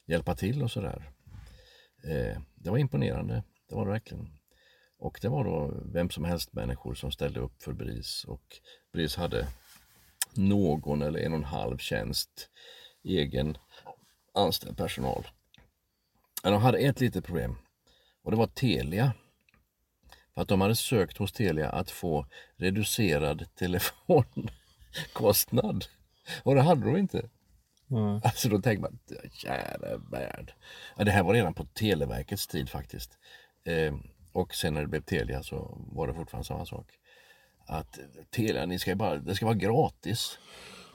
hjälpa 0.06 0.36
till 0.36 0.64
och 0.64 0.72
sådär. 0.72 1.12
Eh, 2.04 2.42
det 2.56 2.70
var 2.70 2.78
imponerande, 2.78 3.44
det 3.70 3.76
var 3.76 3.86
det 3.86 3.92
verkligen. 3.92 4.30
Och 5.00 5.20
det 5.22 5.30
var 5.30 5.44
då 5.44 5.84
vem 5.94 6.10
som 6.10 6.24
helst 6.24 6.54
människor 6.54 6.94
som 6.94 7.12
ställde 7.12 7.40
upp 7.40 7.64
för 7.64 7.74
BRIS 7.74 8.26
och 8.28 8.44
BRIS 8.94 9.16
hade 9.16 9.48
någon 10.36 11.02
eller 11.02 11.20
en 11.20 11.32
och 11.32 11.38
en 11.38 11.44
halv 11.44 11.78
tjänst 11.78 12.50
egen 13.04 13.58
anställd 14.34 14.78
personal. 14.78 15.28
Men 16.44 16.52
de 16.52 16.62
hade 16.62 16.78
ett 16.78 17.00
litet 17.00 17.26
problem 17.26 17.56
och 18.24 18.32
det 18.32 18.38
var 18.38 18.48
Telia. 18.48 19.14
För 20.34 20.42
att 20.42 20.48
de 20.48 20.62
hade 20.62 20.76
sökt 20.76 21.18
hos 21.18 21.32
Telia 21.32 21.70
att 21.70 21.92
få 21.92 22.26
reducerad 22.56 23.46
telefon 23.56 24.50
kostnad. 25.14 25.86
Och 26.44 26.56
det 26.56 26.62
hade 26.62 26.86
de 26.86 26.98
inte. 26.98 27.30
Mm. 27.92 28.22
Alltså 28.24 28.50
då 28.50 28.62
tänker 28.62 28.82
man, 28.82 29.00
kära 29.34 29.98
värld. 29.98 30.54
Ja, 30.98 31.04
det 31.04 31.12
här 31.12 31.24
var 31.24 31.34
redan 31.34 31.54
på 31.54 31.66
Televerkets 31.66 32.48
tid 32.48 32.70
faktiskt. 32.70 33.18
Eh, 33.66 33.96
och 34.34 34.56
sen 34.56 34.74
när 34.74 34.82
det 34.82 34.88
blev 34.88 35.02
Telia 35.02 35.44
så 35.44 35.78
var 35.92 36.08
det 36.08 36.14
fortfarande 36.14 36.48
samma 36.48 36.66
sak. 36.66 36.88
Att 37.66 38.00
Telia, 38.30 38.66
ni 38.66 38.80
ska 38.80 38.96
bara, 38.96 39.18
det 39.18 39.36
ska 39.36 39.46
vara 39.46 39.56
gratis. 39.56 40.40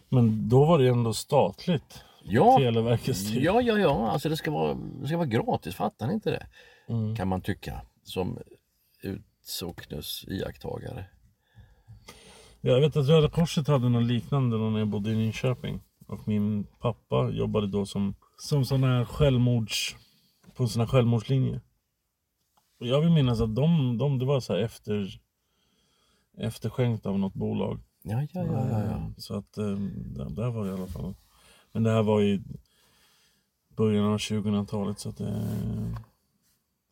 Men 0.09 0.49
då 0.49 0.65
var 0.65 0.79
det 0.79 0.89
ändå 0.89 1.15
statligt. 1.15 2.05
Ja, 2.23 2.59
Televerkets 2.59 3.31
tid. 3.31 3.43
ja, 3.43 3.61
ja, 3.63 3.79
ja. 3.79 4.11
Alltså 4.11 4.29
det 4.29 4.37
ska 4.37 4.51
vara, 4.51 4.75
det 4.75 5.07
ska 5.07 5.17
vara 5.17 5.27
gratis, 5.27 5.75
fattar 5.75 6.07
ni 6.07 6.15
inte 6.15 6.31
det? 6.31 6.47
Mm. 6.89 7.17
Kan 7.17 7.29
man 7.29 7.41
tycka 7.41 7.81
som 8.03 8.39
utsocknes 9.03 10.25
iakttagare. 10.29 11.05
Jag 12.61 12.81
vet 12.81 12.97
att 12.97 13.09
Röda 13.09 13.29
Korset 13.31 13.69
hade 13.69 13.89
något 13.89 14.05
liknande 14.05 14.57
när 14.59 14.79
jag 14.79 14.89
bodde 14.89 15.11
i 15.11 15.17
Nyköping. 15.17 15.81
Och 16.07 16.29
min 16.29 16.65
pappa 16.65 17.31
jobbade 17.31 17.67
då 17.67 17.87
som, 17.87 18.15
som 18.39 18.65
sån 18.65 18.85
här 18.85 19.05
självmords... 19.05 19.97
På 20.55 20.63
en 20.63 20.69
sån 20.69 20.81
här 20.81 20.87
självmordslinje. 20.87 21.61
Och 22.81 22.87
jag 22.87 23.01
vill 23.01 23.11
minnas 23.11 23.41
att 23.41 23.55
de, 23.55 23.99
de 23.99 24.19
det 24.19 24.25
var 24.25 24.41
så 24.41 24.53
här 24.53 24.61
efter... 24.61 25.21
Efterskänkt 26.39 27.07
av 27.07 27.19
något 27.19 27.35
bolag. 27.35 27.81
Ja, 28.03 28.23
ja, 28.23 28.29
ja, 28.33 28.69
ja, 28.71 28.85
ja. 28.85 28.91
Eh, 28.91 29.09
Så 29.17 29.35
att 29.35 29.59
eh, 29.59 29.65
där, 30.17 30.31
där 30.31 30.51
var 30.51 30.65
det 30.65 30.71
i 30.71 30.75
alla 30.75 30.87
fall. 30.87 31.15
Men 31.79 31.83
det 31.85 31.91
här 31.91 32.03
var 32.03 32.23
i 32.23 32.43
början 33.77 34.05
av 34.05 34.19
2000-talet 34.19 34.99
så 34.99 35.09
att 35.09 35.17
det... 35.17 35.43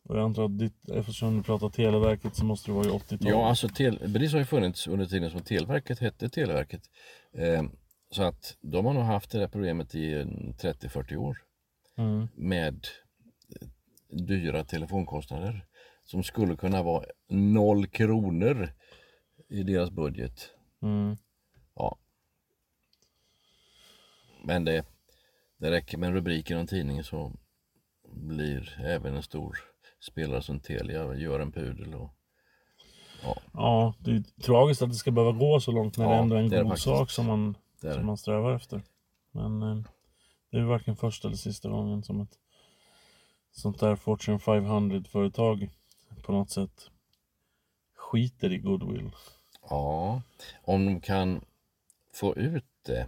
Och 0.03 0.17
jag 0.17 0.23
antar 0.23 0.45
att 0.45 0.59
ditt, 0.59 0.89
eftersom 0.89 1.37
du 1.37 1.43
pratar 1.43 1.69
Televerket 1.69 2.35
så 2.35 2.45
måste 2.45 2.71
det 2.71 2.75
vara 2.75 2.87
i 2.87 2.89
80-talet. 2.89 3.21
Ja, 3.21 3.49
alltså 3.49 3.69
tel, 3.69 4.09
BRIS 4.09 4.31
har 4.31 4.39
ju 4.39 4.45
funnits 4.45 4.87
under 4.87 5.05
tiden 5.05 5.31
som 5.31 5.41
Televerket 5.41 5.99
hette 5.99 6.29
Televerket. 6.29 6.81
Eh, 7.33 7.63
så 8.11 8.23
att 8.23 8.57
de 8.61 8.85
har 8.85 8.93
nog 8.93 9.03
haft 9.03 9.31
det 9.31 9.39
där 9.39 9.47
problemet 9.47 9.95
i 9.95 10.13
en 10.13 10.53
30-40 10.53 11.15
år 11.15 11.37
Mm. 11.95 12.27
med 12.35 12.87
eh, 13.61 13.67
dyra 14.17 14.63
telefonkostnader 14.63 15.65
som 16.03 16.23
skulle 16.23 16.55
kunna 16.55 16.83
vara 16.83 17.05
noll 17.29 17.87
kronor 17.87 18.69
i 19.49 19.63
deras 19.63 19.91
budget. 19.91 20.49
Mm. 20.81 21.17
Ja. 21.75 21.97
Men 24.47 24.65
det, 24.65 24.85
det 25.57 25.71
räcker 25.71 25.97
med 25.97 26.07
en 26.07 26.13
rubrik 26.13 26.51
i 26.51 26.53
någon 26.53 26.67
tidning 26.67 27.03
så 27.03 27.31
blir 28.13 28.79
även 28.83 29.15
en 29.15 29.23
stor 29.23 29.57
spelare 29.99 30.41
som 30.41 30.59
Telia 30.59 31.15
gör 31.15 31.39
en 31.39 31.51
pudel. 31.51 31.93
Och, 31.93 32.09
Ja, 33.53 33.93
det 33.99 34.11
är 34.11 34.23
tragiskt 34.41 34.81
att 34.81 34.89
det 34.89 34.95
ska 34.95 35.11
behöva 35.11 35.39
gå 35.39 35.59
så 35.59 35.71
långt 35.71 35.97
när 35.97 36.05
Ja, 36.05 36.11
det 36.11 36.17
ändå 36.17 36.35
är 36.35 36.39
en 36.39 36.49
det 36.49 36.57
är 36.57 36.61
god 36.63 36.69
faktiskt. 36.71 36.85
sak 36.85 37.11
som 37.11 37.25
man, 37.25 37.55
Det 37.81 37.87
är 37.89 37.93
som 37.93 38.05
man 38.05 38.17
strävar 38.17 38.55
efter. 38.55 38.81
Men 39.31 39.61
eh, 39.63 39.83
det 40.51 40.57
är 40.57 40.63
varken 40.63 40.95
första 40.95 41.27
eller 41.27 41.37
sista 41.37 41.69
gången 41.69 42.03
som 42.03 42.21
ett 42.21 42.37
sånt 43.51 43.79
där 43.79 43.95
Fortune 43.95 44.37
500-företag 44.37 45.69
på 46.23 46.31
något 46.31 46.49
sätt 46.49 46.89
skiter 47.95 48.51
i 48.53 48.57
goodwill. 48.57 49.11
Ja, 49.69 50.21
om 50.63 50.85
de 50.85 51.01
kan 51.01 51.45
få 52.13 52.35
ut 52.35 52.65
det 52.85 53.07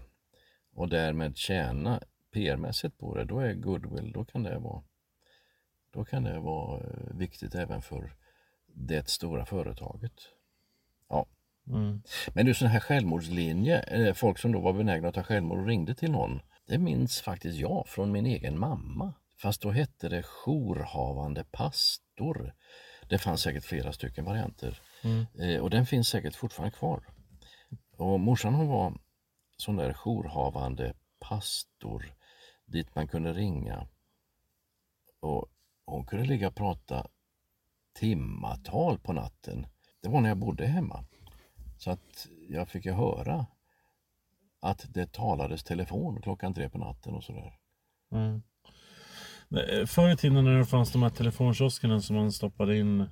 och 0.80 0.90
därmed 0.90 1.38
tjäna 1.38 2.02
PR-mässigt 2.34 2.98
på 2.98 3.16
det, 3.16 3.26
då 3.26 3.40
är 3.40 3.54
goodwill, 3.54 4.12
då 4.12 4.26
kan 4.26 4.44
det 4.44 4.60
vara, 4.60 4.84
då 5.94 6.06
kan 6.06 6.24
det 6.24 6.40
vara 6.40 6.80
eh, 6.80 7.18
viktigt 7.18 7.56
även 7.56 7.82
för 7.82 8.16
det 8.68 9.10
stora 9.10 9.46
företaget. 9.46 10.14
Ja. 11.10 11.26
Mm. 11.68 12.02
Men 12.34 12.46
du, 12.46 12.54
sån 12.54 12.68
här 12.68 12.80
självmordslinje, 12.80 13.80
eh, 13.80 14.14
folk 14.14 14.38
som 14.38 14.52
då 14.52 14.60
var 14.60 14.74
benägna 14.74 15.08
att 15.08 15.16
ta 15.16 15.24
självmord 15.24 15.60
och 15.60 15.68
ringde 15.68 15.96
till 15.96 16.12
någon, 16.12 16.42
det 16.68 16.78
minns 16.78 17.22
faktiskt 17.22 17.58
jag 17.58 17.88
från 17.88 18.12
min 18.12 18.26
egen 18.26 18.60
mamma. 18.60 19.14
Fast 19.38 19.62
då 19.62 19.72
hette 19.72 20.10
det 20.10 20.24
jourhavande 20.24 21.44
pastor. 21.52 22.54
Det 23.10 23.18
fanns 23.18 23.42
säkert 23.42 23.64
flera 23.64 23.94
stycken 23.94 24.26
varianter. 24.26 24.82
Mm. 25.04 25.26
Eh, 25.40 25.62
och 25.62 25.70
den 25.70 25.86
finns 25.86 26.08
säkert 26.08 26.36
fortfarande 26.36 26.78
kvar. 26.78 27.04
Och 27.98 28.20
morsan 28.20 28.54
hon 28.54 28.68
var 28.68 28.94
sån 29.62 29.76
där 29.76 29.94
jourhavande 29.94 30.94
pastor 31.20 32.14
dit 32.66 32.96
man 32.96 33.08
kunde 33.08 33.34
ringa. 33.34 33.88
Och 35.20 35.46
hon 35.86 36.06
kunde 36.06 36.26
ligga 36.26 36.48
och 36.48 36.56
prata 36.56 37.08
timmatal 37.94 39.00
på 39.00 39.14
natten. 39.14 39.68
Det 40.02 40.10
var 40.10 40.22
när 40.22 40.30
jag 40.30 40.38
bodde 40.38 40.66
hemma. 40.66 41.06
Så 41.78 41.92
att 41.92 42.28
jag 42.50 42.70
fick 42.70 42.86
ju 42.86 42.92
höra 42.92 43.46
att 44.60 44.94
det 44.94 45.14
talades 45.14 45.64
telefon 45.64 46.22
klockan 46.22 46.54
tre 46.54 46.70
på 46.70 46.78
natten 46.78 47.14
och 47.14 47.24
sådär. 47.24 47.54
Mm. 48.12 48.42
Förr 49.88 50.10
i 50.14 50.18
tiden 50.18 50.44
när 50.44 50.58
det 50.58 50.66
fanns 50.66 50.92
de 50.92 51.04
här 51.04 51.10
telefonkioskerna 51.10 52.02
som 52.02 52.16
man 52.16 52.32
stoppade 52.32 52.78
in 52.78 53.06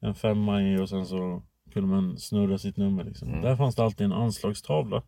en 0.00 0.14
femma 0.14 0.62
i 0.62 0.78
och 0.78 0.88
sen 0.88 1.06
så 1.06 1.42
kunde 1.72 1.88
man 1.88 2.18
snurra 2.18 2.58
sitt 2.58 2.76
nummer. 2.76 3.04
Liksom. 3.04 3.28
Mm. 3.28 3.40
Där 3.42 3.56
fanns 3.56 3.74
det 3.74 3.84
alltid 3.84 4.04
en 4.04 4.12
anslagstavla. 4.12 5.02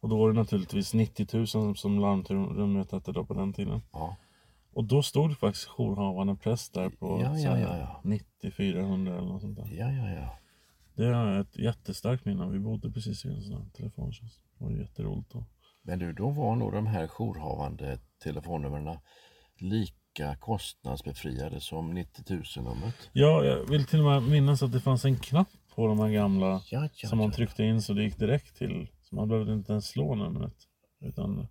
Och 0.00 0.08
då 0.08 0.18
var 0.18 0.28
det 0.32 0.38
naturligtvis 0.38 0.94
90 0.94 1.26
000 1.36 1.46
som- 1.46 1.76
som 1.76 2.76
hette 2.92 3.12
då 3.12 3.24
på 3.24 3.34
den 3.34 3.52
tiden. 3.52 3.80
Ja. 3.92 4.16
Och 4.72 4.84
då 4.84 5.02
stod 5.02 5.38
faktiskt 5.38 5.68
jourhavande 5.78 6.34
präst 6.36 6.74
där 6.74 6.90
på 6.90 7.20
Ja, 7.22 7.38
ja, 7.38 7.58
ja, 7.58 7.76
ja. 7.78 8.00
90 8.04 8.50
400 8.56 9.18
eller 9.18 9.28
något 9.28 9.40
sånt 9.42 9.56
där. 9.56 9.68
Ja, 9.72 9.90
ja, 9.92 10.10
ja. 10.10 10.36
Det 10.96 11.04
är 11.06 11.40
ett 11.40 11.56
jättestarkt 11.58 12.24
minne. 12.24 12.46
Vi 12.48 12.58
bodde 12.58 12.90
precis 12.90 13.24
vid 13.24 13.32
en 13.32 13.42
sån 13.42 13.62
här 13.62 13.68
telefonkiosk. 13.76 14.40
Det 14.58 14.64
var 14.64 14.70
jätteroligt 14.72 15.30
då. 15.32 15.44
Men 15.82 15.98
du, 15.98 16.12
då 16.12 16.30
var 16.30 16.56
nog 16.56 16.72
de 16.72 16.86
här 16.86 17.06
jourhavande 17.08 17.98
telefonnumren 18.22 18.98
lika 19.58 20.36
kostnadsbefriade 20.40 21.60
som 21.60 21.90
90 21.94 22.24
000-numret. 22.24 22.94
Ja, 23.12 23.44
jag 23.44 23.64
vill 23.64 23.84
till 23.86 23.98
och 23.98 24.04
med 24.06 24.22
minnas 24.22 24.62
att 24.62 24.72
det 24.72 24.80
fanns 24.80 25.04
en 25.04 25.16
knapp 25.18 25.48
på 25.74 25.86
de 25.86 25.98
här 25.98 26.08
gamla 26.10 26.62
Ja, 26.70 26.88
ja, 26.94 27.08
som 27.08 27.18
man 27.18 27.30
tryckte 27.30 27.64
in 27.64 27.82
så 27.82 27.92
det 27.92 28.02
gick 28.02 28.18
direkt 28.18 28.56
till. 28.56 28.88
Så 29.10 29.16
man 29.16 29.28
behövde 29.28 29.52
inte 29.52 29.72
ens 29.72 29.86
slå 29.88 30.14
numret. 30.14 30.54
Utan, 31.00 31.46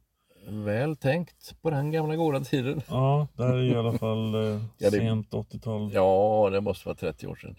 Väl 0.47 0.95
tänkt 0.95 1.61
på 1.61 1.69
den 1.69 1.91
gamla 1.91 2.15
goda 2.15 2.39
tiden. 2.39 2.81
ja, 2.89 3.27
det 3.37 3.43
här 3.43 3.53
är 3.55 3.61
i 3.63 3.75
alla 3.75 3.97
fall 3.97 4.35
eh, 4.35 4.41
Ja, 4.77 4.89
det- 4.89 4.91
sent 4.91 5.29
80-tal. 5.33 5.91
Ja, 5.93 6.49
det 6.51 6.61
måste 6.61 6.87
vara 6.87 6.95
30 6.95 7.27
år 7.27 7.35
sedan. 7.35 7.55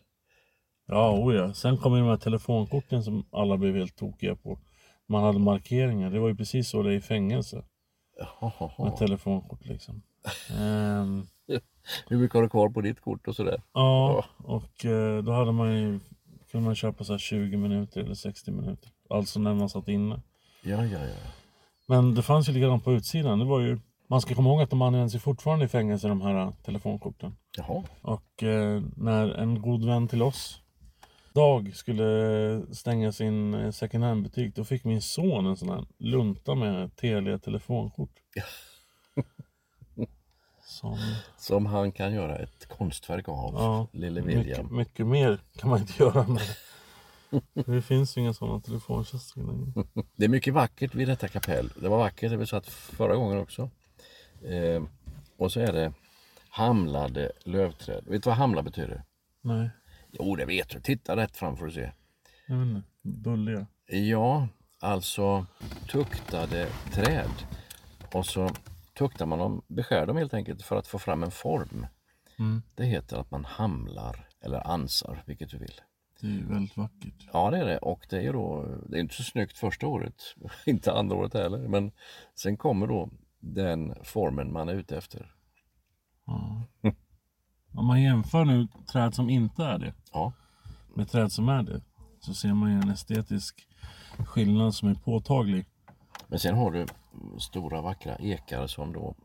Ja, 0.87 1.11
oh 1.19 1.35
ja. 1.35 1.55
Sen 1.55 1.77
kom 1.77 1.93
ju 1.95 2.01
de 2.01 2.09
här 2.09 2.17
telefonkorten 2.17 3.03
som 3.03 3.25
alla 3.33 3.57
blev 3.57 3.77
helt 3.77 3.97
tokiga 3.97 4.37
på. 4.37 4.59
Man 5.07 5.23
hade 5.23 5.39
markeringar. 5.39 6.11
Det 6.11 6.19
var 6.21 6.29
ju 6.29 6.37
precis 6.37 6.69
så 6.69 6.83
det 6.83 6.93
är 6.93 6.97
i 6.97 7.01
fängelse. 7.01 7.57
Med 7.57 8.27
Jaha. 8.41 8.97
telefonkort 8.97 9.67
liksom. 9.67 10.03
Ehm, 10.59 11.27
Hur 12.09 12.19
mycket 12.19 12.35
har 12.35 12.43
du 12.43 12.49
kvar 12.49 12.69
på 12.69 12.81
ditt 12.81 13.01
kort 13.01 13.29
och 13.29 13.37
sådär? 13.37 13.63
ja, 13.73 14.25
och 14.39 14.85
eh, 14.85 15.23
då 15.23 15.33
hade 15.33 15.53
man 15.53 15.79
ju 15.79 16.01
kunde 16.51 16.65
man 16.67 16.75
köpa 16.75 17.05
så 17.05 17.13
här 17.13 17.19
20 17.19 17.57
minuter 17.57 18.01
eller 18.01 18.15
60 18.15 18.51
minuter. 18.51 18.91
Alltså 19.11 19.41
när 19.41 19.55
man 19.55 19.69
satt 19.69 19.89
inne. 19.89 20.21
Ja, 20.63 20.85
ja, 20.85 20.99
ja. 20.99 21.15
Men 21.87 22.15
det 22.15 22.23
fanns 22.23 22.49
ju 22.49 22.53
likadant 22.53 22.85
på 22.85 22.93
utsidan. 22.93 23.39
Det 23.39 23.45
var 23.45 23.61
ju, 23.61 23.79
man 24.09 24.21
ska 24.21 24.35
komma 24.35 24.51
ihåg 24.51 24.63
att 24.63 24.71
de 24.71 24.83
används 24.83 25.15
ju 25.15 25.19
fortfarande 25.19 25.65
i 25.65 25.69
fängelse 25.69 26.09
de 26.09 26.21
här 26.21 26.35
eh, 26.35 26.51
telefonkorten. 26.65 27.37
Jaha. 27.57 27.85
Och 28.03 28.43
eh, 28.43 28.83
när 28.97 29.29
en 29.29 29.63
god 29.63 29.85
vän 29.85 30.09
till 30.09 30.23
oss, 30.23 30.61
Dag, 31.33 31.71
skulle 31.75 32.63
stänga 32.73 33.13
sin 33.13 33.55
eh, 33.55 33.71
second 33.71 34.05
hand-butik 34.05 34.55
då 34.55 34.65
fick 34.65 34.85
min 34.85 35.03
son 35.03 35.47
en 35.47 35.57
sån 35.57 35.69
här 35.69 35.87
lunta 35.99 36.55
med 36.55 36.97
Telia 36.97 37.39
telefonkort. 37.39 38.11
Som, 40.63 40.99
Som 41.39 41.67
han 41.67 41.93
kan 41.93 42.13
göra 42.13 42.37
ett 42.39 42.69
konstverk 42.69 43.29
av, 43.29 43.55
ja, 43.55 43.87
lille 43.93 44.21
William. 44.21 44.47
mycket, 44.47 44.71
mycket 44.71 45.07
mer 45.07 45.39
kan 45.57 45.71
man 45.71 45.81
inte 45.81 46.03
göra 46.03 46.27
med 46.27 46.43
det. 47.55 47.83
Finns 47.83 48.17
ju 48.17 48.21
inga 48.21 48.33
sådana 48.33 48.61
telefonkiosker 48.61 49.41
längre. 49.41 49.73
Det 50.17 50.25
är 50.25 50.29
mycket 50.29 50.55
vackert 50.55 50.95
vid 50.95 51.09
detta 51.09 51.29
kapell. 51.29 51.71
Det 51.81 51.89
var 51.89 51.99
vackert 51.99 52.31
där 52.31 52.37
vi 52.37 52.47
satt 52.47 52.67
förra 52.69 53.17
gången 53.17 53.39
också. 53.39 53.71
Eh, 54.45 54.83
och 55.37 55.53
så 55.53 55.61
är 55.61 55.73
det 55.73 55.93
hamlade 56.49 57.33
lövträd. 57.45 58.05
Vet 58.07 58.23
du 58.23 58.31
vad 58.31 58.37
hamla 58.37 58.63
betyder? 58.63 59.05
Nej, 59.41 59.71
Jo, 60.13 60.37
det 60.37 60.45
vet 60.45 60.69
du. 60.69 60.81
Titta 60.81 61.17
rätt 61.17 61.37
fram 61.37 61.57
får 61.57 61.67
du 61.67 61.73
se. 61.73 61.93
jag 62.47 62.57
vet 62.57 62.67
inte. 62.67 62.89
Bulliga. 63.03 63.67
Ja, 63.87 64.49
alltså 64.81 65.47
tuktade 65.89 66.69
träd. 66.93 67.31
Och 68.15 68.27
så 68.27 68.51
tuktar 68.95 69.27
man 69.27 69.39
dem, 69.39 69.63
beskär 69.69 70.07
dem 70.07 70.17
helt 70.17 70.35
enkelt 70.35 70.63
för 70.63 70.77
att 70.77 70.87
få 70.87 70.99
fram 70.99 71.23
en 71.23 71.31
form. 71.31 71.87
Mm. 72.39 72.63
Det 72.75 72.85
heter 72.85 73.17
att 73.17 73.31
man 73.31 73.45
hamlar 73.45 74.29
eller 74.41 74.67
ansar, 74.67 75.23
vilket 75.27 75.51
du 75.51 75.59
vill. 75.59 75.81
Det 76.21 76.27
är 76.27 76.45
väldigt 76.45 76.77
vackert. 76.77 77.29
Ja, 77.33 77.51
det 77.51 77.59
är 77.59 77.65
det. 77.65 77.79
Och 77.79 78.07
det 78.11 78.17
är 78.17 78.23
ju 78.23 78.33
då, 78.33 78.79
det 78.89 78.97
är 78.97 79.01
inte 79.01 79.15
så 79.15 79.23
snyggt 79.23 79.59
första 79.59 79.87
året, 79.87 80.15
inte 80.67 80.93
andra 80.93 81.17
året 81.17 81.35
heller, 81.35 81.69
men 81.69 81.93
sen 82.35 82.57
kommer 82.57 82.87
då 82.87 83.11
den 83.41 83.95
formen 84.05 84.53
man 84.53 84.69
är 84.69 84.75
ute 84.75 84.97
efter. 84.97 85.35
Ja. 86.27 86.67
Om 87.75 87.87
man 87.87 88.03
jämför 88.03 88.45
nu 88.45 88.69
träd 88.93 89.15
som 89.15 89.31
inte 89.31 89.65
är 89.65 89.79
det 89.79 89.95
Ja, 90.13 90.33
med 90.95 91.09
träd 91.11 91.33
som 91.33 91.49
är 91.49 91.63
det 91.63 91.81
så 92.21 92.35
ser 92.35 92.55
man 92.55 92.71
ju 92.71 92.77
en 92.77 92.91
estetisk 92.91 93.69
skillnad 94.19 94.75
som 94.75 94.89
är 94.89 94.95
påtaglig. 94.95 95.67
Men 96.29 96.39
sen 96.39 96.55
har 96.55 96.71
du 96.71 96.87
stora 97.39 97.81
vackra 97.81 98.17
ekar 98.17 98.67
som 98.67 98.93
då 98.93 99.17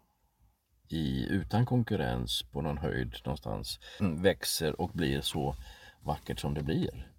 i, 0.88 1.28
utan 1.30 1.66
konkurrens 1.66 2.44
på 2.52 2.62
någon 2.62 2.78
höjd 2.78 3.16
någonstans 3.26 3.80
växer 4.00 4.82
och 4.82 4.90
blir 4.94 5.22
så 5.22 5.56
vackert 6.06 6.40
som 6.40 6.54
det 6.54 6.64
blir. 6.64 7.12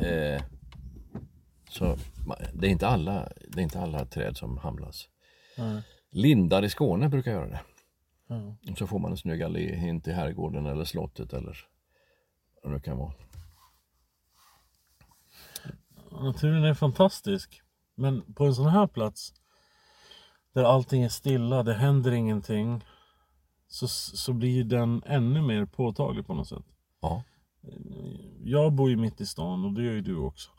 Eh, 0.00 0.42
så 1.70 1.96
det 2.52 2.66
är, 2.66 2.70
inte 2.70 2.88
alla, 2.88 3.28
det 3.48 3.60
är 3.60 3.62
inte 3.62 3.80
alla 3.80 4.06
träd 4.06 4.36
som 4.36 4.58
hamlas. 4.58 5.08
Nej. 5.58 5.82
Lindar 6.10 6.64
i 6.64 6.70
Skåne 6.70 7.08
brukar 7.08 7.30
göra 7.30 7.48
det. 7.48 7.60
Och 8.70 8.78
så 8.78 8.86
får 8.86 8.98
man 8.98 9.10
en 9.10 9.16
snygg 9.16 9.42
allé 9.42 9.88
in 9.88 10.00
till 10.00 10.12
herrgården 10.12 10.66
eller 10.66 10.84
slottet 10.84 11.32
eller 11.32 11.58
vad 12.62 12.72
det 12.72 12.80
kan 12.80 12.98
vara. 12.98 13.12
Naturen 16.10 16.64
är 16.64 16.74
fantastisk. 16.74 17.62
Men 17.94 18.34
på 18.34 18.44
en 18.44 18.54
sån 18.54 18.66
här 18.66 18.86
plats 18.86 19.32
där 20.52 20.64
allting 20.64 21.02
är 21.02 21.08
stilla, 21.08 21.62
det 21.62 21.74
händer 21.74 22.12
ingenting. 22.12 22.84
Så, 23.68 23.88
så 23.88 24.32
blir 24.32 24.64
den 24.64 25.02
ännu 25.06 25.42
mer 25.42 25.64
påtaglig 25.64 26.26
på 26.26 26.34
något 26.34 26.48
sätt. 26.48 26.64
Ja, 27.00 27.22
Jag 28.44 28.72
bor 28.72 28.90
ju 28.90 28.96
mitt 28.96 29.20
i 29.20 29.26
stan 29.26 29.64
och 29.64 29.72
det 29.72 29.82
gör 29.82 29.92
ju 29.92 30.00
du 30.00 30.16
också. 30.16 30.50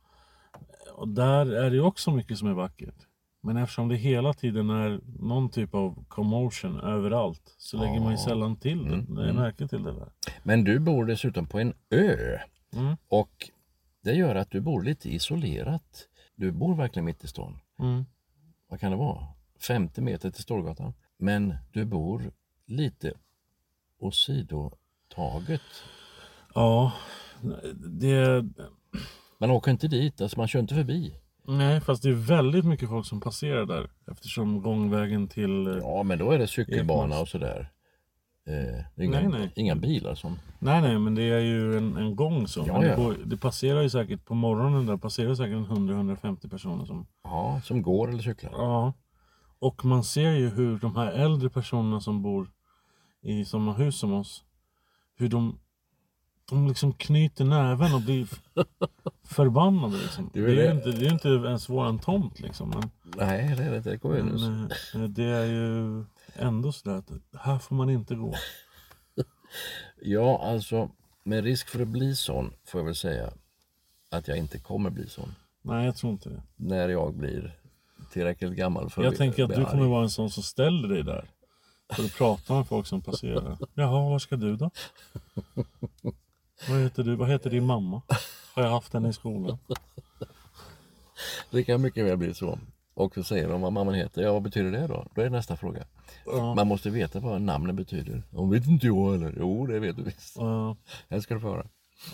Och 0.95 1.07
där 1.07 1.45
är 1.45 1.71
det 1.71 1.79
också 1.79 2.11
mycket 2.11 2.37
som 2.37 2.47
är 2.47 2.53
vackert. 2.53 2.95
Men 3.41 3.57
eftersom 3.57 3.87
det 3.87 3.95
hela 3.95 4.33
tiden 4.33 4.69
är 4.69 4.99
någon 5.19 5.49
typ 5.49 5.73
av 5.75 6.05
commotion 6.07 6.79
överallt 6.79 7.55
så 7.57 7.77
lägger 7.77 7.99
man 7.99 8.11
ju 8.11 8.17
sällan 8.17 8.55
till 8.55 8.83
det. 8.83 8.93
Mm, 8.93 9.15
Det 9.15 9.29
är 9.29 9.33
märke 9.33 9.67
till 9.67 9.83
det 9.83 9.93
där. 9.93 10.09
Men 10.43 10.63
du 10.63 10.79
bor 10.79 11.05
dessutom 11.05 11.47
på 11.47 11.59
en 11.59 11.73
ö. 11.89 12.37
Mm. 12.73 12.95
Och 13.07 13.49
det 14.03 14.13
gör 14.13 14.35
att 14.35 14.51
du 14.51 14.61
bor 14.61 14.83
lite 14.83 15.13
isolerat. 15.13 16.07
Du 16.35 16.51
bor 16.51 16.75
verkligen 16.75 17.05
mitt 17.05 17.23
i 17.23 17.27
stan. 17.27 17.59
Mm. 17.79 18.05
Vad 18.67 18.79
kan 18.79 18.91
det 18.91 18.97
vara? 18.97 19.27
50 19.67 20.01
meter 20.01 20.31
till 20.31 20.43
Storgatan. 20.43 20.93
Men 21.17 21.55
du 21.71 21.85
bor 21.85 22.31
lite 22.65 23.13
åsidotaget. 23.99 25.61
Ja, 26.53 26.91
det... 27.75 28.45
Man 29.39 29.51
åker 29.51 29.71
inte 29.71 29.87
dit, 29.87 30.21
alltså 30.21 30.39
man 30.39 30.47
kör 30.47 30.59
inte 30.59 30.75
förbi. 30.75 31.13
Nej, 31.47 31.81
fast 31.81 32.03
det 32.03 32.09
är 32.09 32.13
väldigt 32.13 32.65
mycket 32.65 32.89
folk 32.89 33.05
som 33.05 33.21
passerar 33.21 33.65
där. 33.65 33.89
Eftersom 34.11 34.61
gångvägen 34.61 35.27
till... 35.27 35.67
eh, 35.67 35.77
Ja, 35.77 36.03
men 36.03 36.19
då 36.19 36.31
är 36.31 36.39
det 36.39 36.47
cykelbana 36.47 37.19
och 37.19 37.27
sådär. 37.27 37.71
Eh, 38.47 38.83
det 38.95 39.05
inga, 39.05 39.19
Nej, 39.19 39.27
nej. 39.29 39.51
inga 39.55 39.75
bilar 39.75 40.15
som... 40.15 40.39
Nej, 40.59 40.81
nej, 40.81 40.99
men 40.99 41.15
det 41.15 41.23
är 41.23 41.39
ju 41.39 41.77
en, 41.77 41.97
en 41.97 42.15
gång 42.15 42.47
så. 42.47 42.63
Ja, 42.67 42.79
det, 42.79 42.87
ja. 42.87 42.95
går, 42.95 43.15
det 43.25 43.37
passerar 43.37 43.81
ju 43.81 43.89
säkert 43.89 44.25
på 44.25 44.33
morgonen 44.35 44.85
där 44.85 44.97
passerar 44.97 45.35
säkert 45.35 45.53
en 45.55 45.67
100-150 45.67 46.49
personer 46.49 46.85
som... 46.85 47.07
Ja, 47.23 47.61
som 47.63 47.81
går 47.81 48.09
eller 48.09 48.23
cyklar. 48.23 48.51
Ja. 48.53 48.93
Och 49.59 49.85
man 49.85 50.03
ser 50.03 50.31
ju 50.31 50.49
hur 50.49 50.77
de 50.79 50.95
här 50.95 51.11
äldre 51.11 51.49
personerna 51.49 52.01
som 52.01 52.21
bor 52.21 52.51
i 53.21 53.45
samma 53.45 53.73
hus 53.73 53.97
som 53.99 54.13
oss, 54.13 54.43
hur 55.15 55.29
de, 55.29 55.59
de 56.49 56.67
liksom 56.67 56.93
knyter 56.93 57.45
näven 57.45 57.93
och 57.93 58.01
blir 58.01 58.27
förbannade 59.23 59.97
liksom. 59.97 60.29
Det 60.33 60.39
är, 60.39 60.43
är 60.43 60.49
ju 60.49 60.55
det. 60.55 60.71
inte, 60.71 60.91
det 60.91 61.05
är 61.07 61.11
inte 61.13 61.27
ens 61.29 61.69
våran 61.69 61.99
tomt 61.99 62.39
liksom. 62.39 62.69
Men, 62.69 62.89
Nej, 63.17 63.55
det 63.57 63.63
är 63.63 63.71
det 63.71 63.77
inte. 63.77 63.89
Det 63.89 63.97
kommunens. 63.97 64.41
men 64.93 65.03
eh, 65.03 65.09
det 65.09 65.23
är 65.23 65.45
ju 65.45 66.03
ändå 66.35 66.71
sådär 66.71 66.95
att 66.97 67.11
här 67.41 67.59
får 67.59 67.75
man 67.75 67.89
inte 67.89 68.15
gå. 68.15 68.33
Ja, 70.01 70.41
alltså 70.45 70.89
med 71.23 71.43
risk 71.43 71.69
för 71.69 71.81
att 71.81 71.87
bli 71.87 72.15
sån 72.15 72.53
får 72.65 72.79
jag 72.81 72.85
väl 72.85 72.95
säga 72.95 73.29
att 74.11 74.27
jag 74.27 74.37
inte 74.37 74.59
kommer 74.59 74.89
bli 74.89 75.09
sån. 75.09 75.35
Nej, 75.61 75.85
jag 75.85 75.95
tror 75.95 76.11
inte 76.11 76.29
det. 76.29 76.41
När 76.55 76.89
jag 76.89 77.13
blir 77.13 77.57
tillräckligt 78.11 78.53
gammal 78.53 78.89
för 78.89 79.03
Jag 79.03 79.11
bli- 79.11 79.17
tänker 79.17 79.43
att 79.43 79.49
du 79.49 79.55
arg. 79.55 79.65
kommer 79.65 79.87
vara 79.87 80.03
en 80.03 80.09
sån 80.09 80.29
som 80.31 80.43
ställer 80.43 80.87
dig 80.87 81.03
där. 81.03 81.29
För 81.93 82.03
att 82.03 82.13
prata 82.17 82.53
med 82.53 82.67
folk 82.67 82.87
som 82.87 83.01
passerar. 83.01 83.57
Jaha, 83.73 84.09
var 84.09 84.19
ska 84.19 84.35
du 84.35 84.55
då? 84.55 84.69
Vad 86.69 86.79
heter 86.81 87.03
du? 87.03 87.15
Vad 87.15 87.29
heter 87.29 87.49
din 87.49 87.65
mamma? 87.65 88.01
Har 88.55 88.63
jag 88.63 88.69
haft 88.71 88.93
henne 88.93 89.09
i 89.09 89.13
skolan? 89.13 89.57
Det 91.51 91.63
kan 91.63 91.81
mycket 91.81 92.05
väl 92.05 92.17
bli 92.17 92.33
så. 92.33 92.59
Och 92.93 93.13
så 93.13 93.23
säger 93.23 93.49
de 93.49 93.61
vad 93.61 93.73
mamman 93.73 93.93
heter. 93.93 94.21
Ja, 94.21 94.33
vad 94.33 94.41
betyder 94.41 94.71
det 94.71 94.87
då? 94.87 95.05
Då 95.15 95.21
är 95.21 95.29
nästa 95.29 95.57
fråga. 95.57 95.85
Ja. 96.25 96.55
Man 96.55 96.67
måste 96.67 96.89
veta 96.89 97.19
vad 97.19 97.41
namnen 97.41 97.75
betyder. 97.75 98.23
Om 98.31 98.49
vet 98.49 98.67
inte 98.67 98.87
jag 98.87 99.15
eller? 99.15 99.33
Jo, 99.39 99.65
det 99.67 99.79
vet 99.79 99.95
du 99.95 100.03
visst. 100.03 100.35
Ja. 100.37 100.75
Här 101.09 101.19
ska 101.19 101.33
du 101.33 101.39
få 101.39 101.47
höra. 101.47 101.67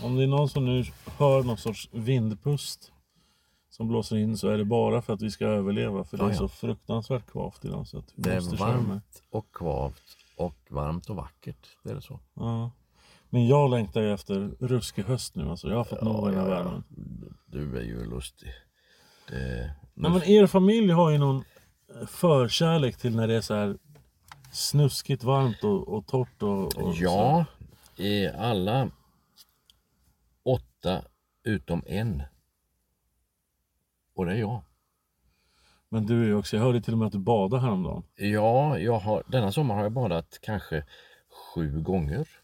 om 0.03 0.15
det 0.15 0.23
är 0.23 0.27
någon 0.27 0.49
som 0.49 0.65
nu 0.65 0.84
hör 1.17 1.43
någon 1.43 1.58
sorts 1.58 1.89
vindpust 1.91 2.91
som 3.69 3.88
blåser 3.88 4.15
in 4.17 4.38
så 4.38 4.47
är 4.49 4.58
det 4.58 4.65
bara 4.65 5.01
för 5.01 5.13
att 5.13 5.21
vi 5.21 5.32
ska 5.32 5.45
överleva. 5.45 6.03
För 6.03 6.17
det 6.17 6.23
Ja, 6.23 6.27
är 6.29 6.34
ja. 6.34 6.38
så 6.38 6.47
fruktansvärt 6.47 7.25
kvavt 7.32 7.65
idag. 7.65 7.88
Så 7.88 7.97
att 7.97 8.06
vi 8.15 8.23
Det 8.23 8.34
är 8.36 8.58
varmt 8.58 9.21
och 9.32 9.45
kvavt 9.53 10.17
och 10.38 10.56
varmt 10.69 11.10
och 11.10 11.15
vackert. 11.15 11.67
Det 11.84 11.89
är 11.89 11.95
det 11.95 12.01
så. 12.01 12.19
Ja. 12.34 12.71
Men 13.34 13.48
jag 13.48 13.69
längtar 13.69 14.02
ju 14.02 14.13
efter 14.13 14.52
ruskig 14.60 15.04
höst 15.04 15.36
nu. 15.36 15.50
Alltså. 15.50 15.69
Jag 15.69 15.78
har 15.78 15.84
fått 15.84 16.02
nog 16.02 16.15
av 16.15 16.26
den 16.26 16.39
här 16.39 16.50
ja, 16.50 16.58
ja. 16.58 16.63
värmen. 16.63 16.84
Du 17.46 17.78
är 17.78 17.82
ju 17.82 18.06
lustig. 18.06 18.50
Det... 19.30 19.76
Nej, 19.93 20.12
men 20.12 20.24
er 20.24 20.48
familj 20.48 20.91
har 20.91 21.10
ju 21.10 21.17
någon 21.17 21.43
eh, 21.96 22.08
förkärlek 22.08 22.98
till 22.98 23.15
när 23.15 23.28
det 23.28 23.36
är 23.36 23.41
så 23.41 23.54
här 23.54 23.78
snuskigt 24.52 25.24
varmt 25.24 25.63
och, 25.63 25.88
och 25.88 26.08
torrt 26.08 26.43
och, 26.43 26.78
och 26.78 26.96
Ja, 26.96 27.46
i 27.98 28.28
alla 28.28 28.89
åtta 30.43 31.02
utom 31.43 31.84
en. 31.86 32.24
Och 34.15 34.26
det 34.26 34.32
är 34.32 34.38
jag. 34.38 34.62
Men 35.89 36.06
du 36.06 36.22
är 36.22 36.26
ju 36.26 36.36
också, 36.36 36.56
jag 36.56 36.63
hörde 36.63 36.82
till 36.82 36.93
och 36.93 37.00
med 37.00 37.06
att 37.06 37.13
du 37.13 37.19
badade 37.19 37.62
häromdagen. 37.62 38.04
Ja, 38.15 38.80
jag 38.80 39.00
har, 39.00 39.24
denna 39.28 39.52
sommar 39.52 39.76
har 39.76 39.84
jag 39.84 39.91
badat 39.91 40.39
kanske 40.41 40.86
sju 41.56 41.82
gånger. 41.82 42.42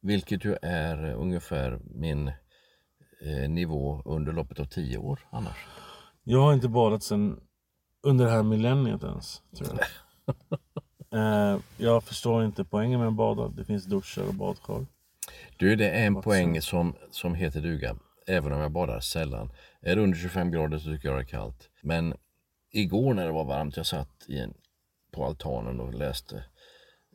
Vilket 0.00 0.44
ju 0.44 0.56
är 0.62 1.14
ungefär 1.14 1.80
min 1.94 2.28
eh, 3.20 3.48
nivå 3.48 4.02
under 4.04 4.32
loppet 4.32 4.60
av 4.60 4.64
tio 4.64 4.98
år 4.98 5.20
annars. 5.30 5.66
Jag 6.24 6.40
har 6.40 6.52
inte 6.52 6.68
badat 6.68 7.02
sedan 7.02 7.40
under 8.02 8.24
det 8.24 8.30
här 8.30 8.42
millenniet 8.42 9.02
ens. 9.02 9.42
Tror 9.56 9.78
jag. 9.78 9.86
eh, 11.54 11.60
jag 11.76 12.04
förstår 12.04 12.44
inte 12.44 12.64
poängen 12.64 13.00
med 13.00 13.08
att 13.08 13.14
bada. 13.14 13.48
Det 13.48 13.64
finns 13.64 13.84
duschar 13.84 14.28
och 14.28 14.34
badkar. 14.34 14.86
Du, 15.56 15.76
det 15.76 15.90
är 15.90 16.06
en 16.06 16.22
poäng 16.22 16.62
som, 16.62 16.94
som 17.10 17.34
heter 17.34 17.60
duga. 17.60 17.96
Även 18.26 18.52
om 18.52 18.60
jag 18.60 18.72
badar 18.72 19.00
sällan. 19.00 19.52
Är 19.80 19.96
det 19.96 20.02
under 20.02 20.18
25 20.18 20.50
grader 20.50 20.78
så 20.78 20.90
tycker 20.90 21.08
jag 21.08 21.18
det 21.18 21.22
är 21.22 21.24
kallt. 21.24 21.68
Men 21.82 22.14
igår 22.70 23.14
när 23.14 23.26
det 23.26 23.32
var 23.32 23.44
varmt, 23.44 23.76
jag 23.76 23.86
satt 23.86 24.24
i 24.28 24.38
en, 24.38 24.54
på 25.12 25.24
altanen 25.24 25.80
och 25.80 25.94
läste 25.94 26.44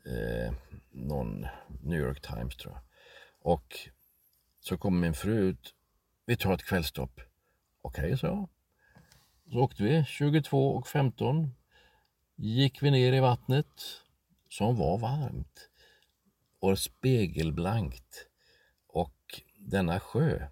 eh, 0.06 0.54
någon 0.92 1.48
New 1.84 2.00
York 2.00 2.22
Times 2.22 2.56
tror 2.56 2.74
jag. 2.74 2.82
Och 3.54 3.78
så 4.60 4.78
kom 4.78 5.00
min 5.00 5.14
fru 5.14 5.40
ut. 5.40 5.74
Vi 6.26 6.38
tar 6.38 6.54
ett 6.54 6.64
kvällstopp. 6.64 7.22
Okej, 7.82 8.18
så 8.18 8.26
jag. 8.26 8.50
Så 9.52 9.60
åkte 9.60 9.84
vi 9.84 10.06
22 10.06 10.76
och 10.76 10.88
15. 10.88 11.52
Gick 12.36 12.84
vi 12.84 12.92
ner 12.92 13.14
i 13.14 13.20
vattnet 13.20 14.02
som 14.50 14.76
var 14.76 14.98
varmt 14.98 15.70
och 16.60 16.80
spegelblankt. 16.80 18.28
Och 18.88 19.42
denna 19.58 20.00
sjö, 20.00 20.48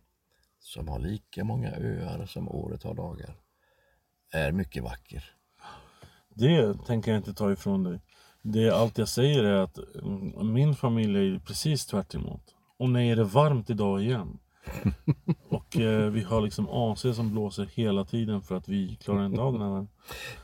som 0.59 0.87
har 0.87 0.99
lika 0.99 1.43
många 1.43 1.71
öar 1.71 2.25
som 2.25 2.49
året 2.49 2.83
har 2.83 2.93
dagar, 2.93 3.35
är 4.31 4.51
mycket 4.51 4.83
vacker. 4.83 5.35
Det 6.29 6.85
tänker 6.87 7.11
jag 7.11 7.19
inte 7.19 7.33
ta 7.33 7.51
ifrån 7.51 7.83
dig. 7.83 7.99
Det 8.45 8.69
allt 8.69 8.97
jag 8.97 9.07
säger 9.07 9.43
är 9.43 9.57
att 9.57 9.77
mm, 10.03 10.53
min 10.53 10.75
familj 10.75 11.35
är 11.35 11.39
precis 11.39 11.85
tvärt 11.85 12.15
emot. 12.15 12.55
Och 12.77 12.89
nej, 12.89 13.09
är 13.09 13.15
det 13.15 13.23
varmt 13.23 13.69
idag 13.69 14.01
igen. 14.01 14.39
och 15.49 15.77
eh, 15.77 16.09
vi 16.09 16.23
har 16.23 16.41
liksom 16.41 16.69
AC 16.69 17.01
som 17.15 17.31
blåser 17.31 17.69
hela 17.73 18.05
tiden 18.05 18.41
för 18.41 18.55
att 18.55 18.69
vi 18.69 18.95
klarar 18.95 19.25
inte 19.25 19.41
av 19.41 19.53
den 19.53 19.61
här. 19.61 19.87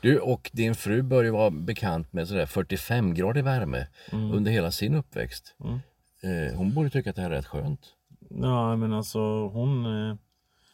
Du 0.01 0.19
och 0.19 0.49
din 0.53 0.75
fru 0.75 1.01
bör 1.01 1.23
ju 1.23 1.31
vara 1.31 1.49
bekant 1.49 2.13
med 2.13 2.27
sådär 2.27 2.45
45 2.45 3.13
grader 3.13 3.41
värme 3.41 3.87
under 4.11 4.51
hela 4.51 4.71
sin 4.71 4.95
uppväxt. 4.95 5.55
Mm. 5.63 5.79
Eh, 6.23 6.57
hon 6.57 6.73
borde 6.73 6.89
tycka 6.89 7.09
att 7.09 7.15
det 7.15 7.21
här 7.21 7.31
är 7.31 7.35
rätt 7.35 7.45
skönt. 7.45 7.81
Ja, 8.29 8.75
men 8.75 8.93
alltså 8.93 9.19
hon... 9.47 9.85
Eh, 9.85 10.15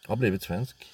Har 0.07 0.15
blivit 0.15 0.43
svensk. 0.43 0.85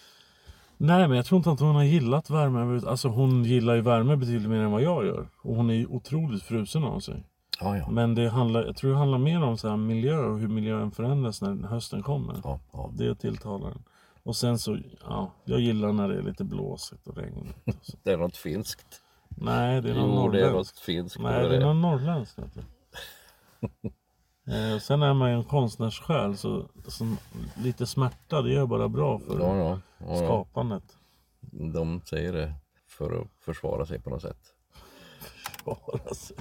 Nej, 0.82 1.07
men 1.07 1.17
jag 1.17 1.25
tror 1.25 1.38
inte 1.38 1.51
att 1.51 1.59
hon 1.59 1.75
har 1.75 1.84
gillat 1.84 2.29
värme. 2.29 2.82
Alltså 2.88 3.07
hon 3.07 3.43
gillar 3.43 3.75
ju 3.75 3.82
värme 3.82 4.15
betydligt 4.15 4.49
mer 4.49 4.59
än 4.59 4.71
vad 4.71 4.82
jag 4.82 5.05
gör. 5.05 5.27
Och 5.41 5.55
hon 5.55 5.69
är 5.69 5.73
ju 5.73 5.88
otroligt 5.88 6.43
frusen 6.43 6.84
av 6.84 6.99
sig. 6.99 7.23
Ja, 7.59 7.77
ja. 7.77 7.89
Men 7.89 8.15
det 8.15 8.29
handlar, 8.29 8.65
jag 8.65 8.75
tror 8.75 8.91
det 8.91 8.97
handlar 8.97 9.17
mer 9.17 9.43
om 9.43 9.57
så 9.57 9.69
här 9.69 9.77
miljö 9.77 10.17
och 10.17 10.39
hur 10.39 10.47
miljön 10.47 10.91
förändras 10.91 11.41
när 11.41 11.67
hösten 11.67 12.03
kommer. 12.03 12.41
ja, 12.43 12.59
ja. 12.71 12.91
Det 12.93 13.15
tilltalar 13.15 13.69
den. 13.69 13.84
Och 14.23 14.36
sen 14.36 14.59
så, 14.59 14.77
ja, 15.07 15.32
jag 15.45 15.59
gillar 15.59 15.91
när 15.91 16.07
det 16.07 16.17
är 16.17 16.21
lite 16.21 16.43
blåsigt 16.43 17.07
och 17.07 17.17
regnigt. 17.17 17.55
Och. 17.65 17.73
Det 18.03 18.11
är 18.11 18.17
något 18.17 18.38
finskt. 18.38 19.01
Nej, 19.29 19.82
det 19.82 19.89
är 19.89 19.95
någon 19.95 20.25
Jo, 20.25 20.32
det 20.32 20.47
är 20.47 20.51
något 20.51 20.69
finskt. 20.69 21.19
Nej, 21.19 21.41
det 21.49 21.55
är 21.55 21.59
det. 21.59 21.65
någon 21.65 21.82
norrländsk. 21.82 22.39
Vet 22.39 22.53
du. 22.53 22.61
eh, 24.51 24.79
sen 24.79 25.01
är 25.01 25.13
man 25.13 25.29
ju 25.29 25.35
en 25.35 25.43
konstnärssjäl 25.43 26.37
så, 26.37 26.69
så 26.87 27.15
lite 27.57 27.85
smärta 27.85 28.41
det 28.41 28.55
är 28.55 28.65
bara 28.65 28.89
bra 28.89 29.19
för 29.19 29.39
ja, 29.39 29.57
ja, 29.57 29.79
ja. 29.97 30.15
skapandet. 30.15 30.97
De 31.73 32.01
säger 32.01 32.33
det 32.33 32.53
för 32.87 33.21
att 33.21 33.27
försvara 33.45 33.85
sig 33.85 33.99
på 34.01 34.09
något 34.09 34.21
sätt. 34.21 34.53
Försvara 35.43 36.13
sig. 36.13 36.37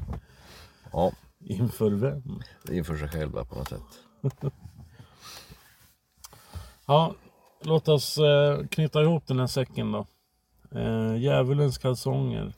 Ja, 0.92 1.12
Inför 1.38 1.90
vem? 1.90 2.42
inför 2.70 2.96
sig 2.96 3.08
själva 3.08 3.44
på 3.44 3.54
något 3.54 3.68
sätt. 3.68 3.82
Ja, 6.86 7.14
låt 7.62 7.88
oss 7.88 8.18
eh, 8.18 8.66
knyta 8.66 9.02
ihop 9.02 9.26
den 9.26 9.38
här 9.38 9.46
säcken 9.46 9.92
då. 9.92 10.06
Eh, 10.78 11.16
djävulens 11.16 11.78
kalsonger. 11.78 12.52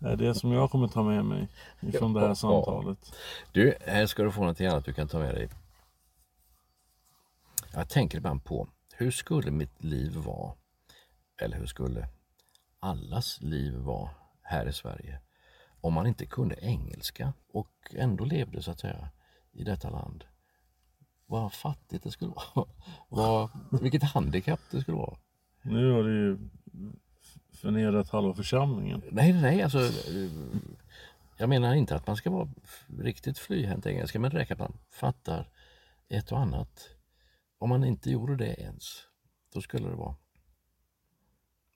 Är 0.00 0.16
det 0.16 0.34
som 0.34 0.52
jag 0.52 0.70
kommer 0.70 0.88
ta 0.88 1.02
med 1.02 1.24
mig 1.24 1.48
ifrån 1.80 2.12
det 2.12 2.20
här 2.20 2.34
samtalet. 2.34 3.12
Du, 3.52 3.74
här 3.86 4.06
ska 4.06 4.22
du 4.22 4.32
få 4.32 4.44
något 4.44 4.60
annat 4.60 4.84
du 4.84 4.92
kan 4.92 5.08
ta 5.08 5.18
med 5.18 5.34
dig. 5.34 5.48
Jag 7.72 7.88
tänker 7.88 8.18
ibland 8.18 8.44
på 8.44 8.68
hur 8.92 9.10
skulle 9.10 9.50
mitt 9.50 9.84
liv 9.84 10.16
vara, 10.16 10.52
eller 11.42 11.56
hur 11.56 11.66
skulle 11.66 12.08
allas 12.80 13.40
liv 13.40 13.74
vara 13.74 14.10
här 14.42 14.68
i 14.68 14.72
Sverige 14.72 15.20
om 15.80 15.94
man 15.94 16.06
inte 16.06 16.26
kunde 16.26 16.54
engelska 16.54 17.32
och 17.52 17.94
ändå 17.94 18.24
levde 18.24 18.62
så 18.62 18.70
att 18.70 18.80
säga 18.80 19.08
i 19.52 19.64
detta 19.64 19.90
land. 19.90 20.24
Vad 21.26 21.52
fattigt 21.52 22.04
det 22.04 22.10
skulle 22.10 22.32
vara. 22.54 22.68
Vad, 23.08 23.50
vilket 23.82 24.02
handikapp 24.02 24.60
det 24.70 24.80
skulle 24.80 24.96
vara. 24.96 25.16
Nu 25.62 25.92
har 25.92 26.02
du 26.02 26.14
ju 26.14 26.38
förnedrat 27.60 28.10
halva 28.10 28.34
församlingen. 28.34 29.02
Nej, 29.10 29.32
nej, 29.32 29.62
alltså. 29.62 29.90
Jag 31.36 31.48
menar 31.48 31.74
inte 31.74 31.96
att 31.96 32.06
man 32.06 32.16
ska 32.16 32.30
vara 32.30 32.48
riktigt 32.98 33.38
flyhänt 33.38 33.86
engelska, 33.86 34.18
men 34.18 34.30
det 34.30 34.38
räcker 34.38 34.54
att 34.54 34.60
man 34.60 34.78
fattar 34.90 35.48
ett 36.08 36.32
och 36.32 36.38
annat. 36.38 36.88
Om 37.58 37.68
man 37.68 37.84
inte 37.84 38.10
gjorde 38.10 38.36
det 38.36 38.54
ens, 38.54 39.02
då 39.52 39.60
skulle 39.60 39.88
det 39.88 39.96
vara 39.96 40.16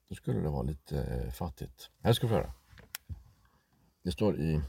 då 0.09 0.15
skulle 0.15 0.39
det 0.39 0.49
vara 0.49 0.63
lite 0.63 1.01
eh, 1.01 1.31
fattigt. 1.31 1.89
Här 2.01 2.13
ska 2.13 2.27
vi 2.27 2.33
höra. 2.33 2.53
Det 4.03 4.11
står 4.11 4.39
i 4.39 4.61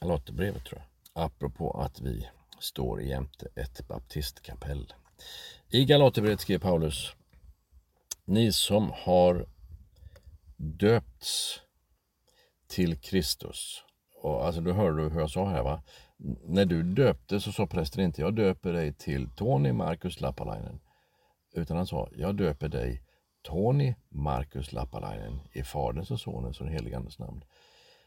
Galaterbrevet 0.00 0.64
tror 0.64 0.80
jag. 0.80 1.24
Apropå 1.24 1.70
att 1.70 2.00
vi 2.00 2.28
står 2.58 3.02
jämte 3.02 3.48
ett 3.54 3.88
baptistkapell. 3.88 4.94
I 5.68 5.84
Galaterbrevet 5.84 6.40
skrev 6.40 6.58
Paulus 6.58 7.15
ni 8.28 8.52
som 8.52 8.92
har 8.94 9.46
döpts 10.56 11.60
till 12.66 12.96
Kristus. 12.96 13.84
Och 14.14 14.46
alltså, 14.46 14.60
du 14.60 14.72
hörde 14.72 15.02
hur 15.02 15.20
jag 15.20 15.30
sa 15.30 15.48
här 15.48 15.62
va? 15.62 15.82
När 16.44 16.64
du 16.64 16.82
döpte 16.82 17.40
så 17.40 17.52
sa 17.52 17.66
prästen 17.66 18.04
inte 18.04 18.20
jag 18.20 18.34
döper 18.34 18.72
dig 18.72 18.92
till 18.92 19.28
Tony 19.36 19.72
Markus 19.72 20.20
Lappalainen. 20.20 20.80
Utan 21.52 21.76
han 21.76 21.86
sa 21.86 22.08
jag 22.16 22.36
döper 22.36 22.68
dig 22.68 23.02
Tony 23.42 23.94
Markus 24.08 24.72
Lappalainen 24.72 25.40
i 25.52 25.62
Faderns 25.62 26.10
och 26.10 26.20
Sonens 26.20 26.60
och 26.60 26.66
den 26.66 26.74
helige 26.74 26.96
Andes 26.96 27.18
namn. 27.18 27.44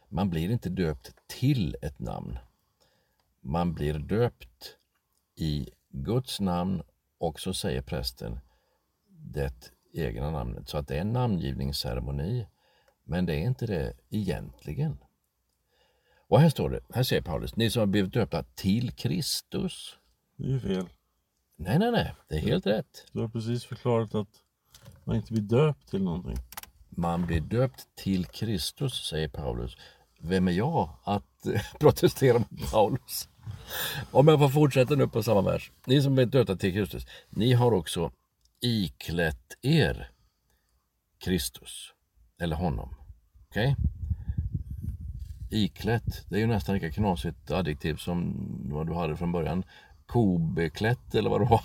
Man 0.10 0.30
blir 0.30 0.52
inte 0.52 0.70
döpt 0.70 1.14
till 1.28 1.76
ett 1.82 2.00
namn. 2.00 2.38
Man 3.42 3.74
blir 3.74 4.00
döpt 4.00 4.78
i 5.36 5.70
Guds 5.90 6.40
namn 6.40 6.82
och 7.18 7.40
så 7.40 7.54
säger 7.54 7.82
prästen 7.82 8.40
det 9.08 9.72
egna 9.94 10.32
namnet. 10.32 10.70
Så 10.70 10.78
att 10.78 10.88
det 10.88 10.96
är 10.96 11.02
en 11.02 11.14
namngivningsceremoni. 11.14 12.48
Men 13.04 13.26
det 13.26 13.34
är 13.34 13.40
inte 13.40 13.66
det 13.66 13.94
egentligen. 14.10 14.98
Och 16.28 16.40
här 16.40 16.50
står 16.50 16.70
det, 16.70 16.80
här 16.94 17.04
säger 17.04 17.22
Paulus, 17.22 17.56
ni 17.56 17.70
som 17.70 17.80
har 17.80 17.88
blivit 17.88 18.14
döpta 18.14 18.44
till 18.56 18.92
Kristus. 18.92 19.98
Det 20.38 20.44
är 20.44 20.50
ju 20.50 20.60
fel. 20.60 20.86
Nej, 21.56 21.80
nej, 21.80 21.92
nej, 21.92 22.16
det 22.28 22.36
är 22.36 22.40
helt 22.40 22.66
rätt. 22.66 23.06
Du 23.12 23.20
har 23.20 23.28
precis 23.28 23.66
förklarat 23.66 24.16
att 24.16 24.28
man 25.04 25.16
inte 25.16 25.34
blir 25.34 25.44
döpt 25.44 25.90
till 25.90 26.04
någonting. 26.04 26.38
Man 26.90 27.26
blir 27.26 27.42
döpt 27.42 27.88
till 27.96 28.26
Kristus, 28.26 29.08
säger 29.08 29.28
Paulus. 29.28 29.78
Vem 30.20 30.48
är 30.48 30.52
jag 30.52 30.90
att 31.04 31.48
protestera 31.80 32.40
mot 32.40 32.72
Paulus? 32.72 33.30
Om 34.12 34.28
jag 34.28 34.40
får 34.40 34.50
fortsätta 34.50 34.96
nu 34.96 35.08
på 35.08 35.24
samma 35.24 35.42
vers. 35.42 35.72
Ni 35.86 36.02
som 36.02 36.16
blivit 36.16 36.32
döpta 36.32 36.56
till 36.56 36.74
Kristus, 36.74 37.06
ni 37.30 37.54
har 37.54 37.72
också 37.72 38.12
iklätt 38.62 39.58
er 39.62 40.12
Kristus, 41.20 41.94
eller 42.42 42.56
honom. 42.56 42.96
Okej? 43.50 43.76
Iklätt, 45.52 46.26
det 46.30 46.36
är 46.36 46.40
ju 46.40 46.48
nästan 46.48 46.76
lika 46.76 46.92
knasigt 46.92 47.52
adjektiv 47.52 47.96
som 47.96 48.36
vad 48.72 48.88
du 48.88 48.94
hade 48.94 49.18
från 49.18 49.32
början. 49.32 49.64
Kobeklätt 50.06 51.16
eller 51.16 51.30
vad 51.30 51.42
det 51.42 51.46
var. 51.46 51.64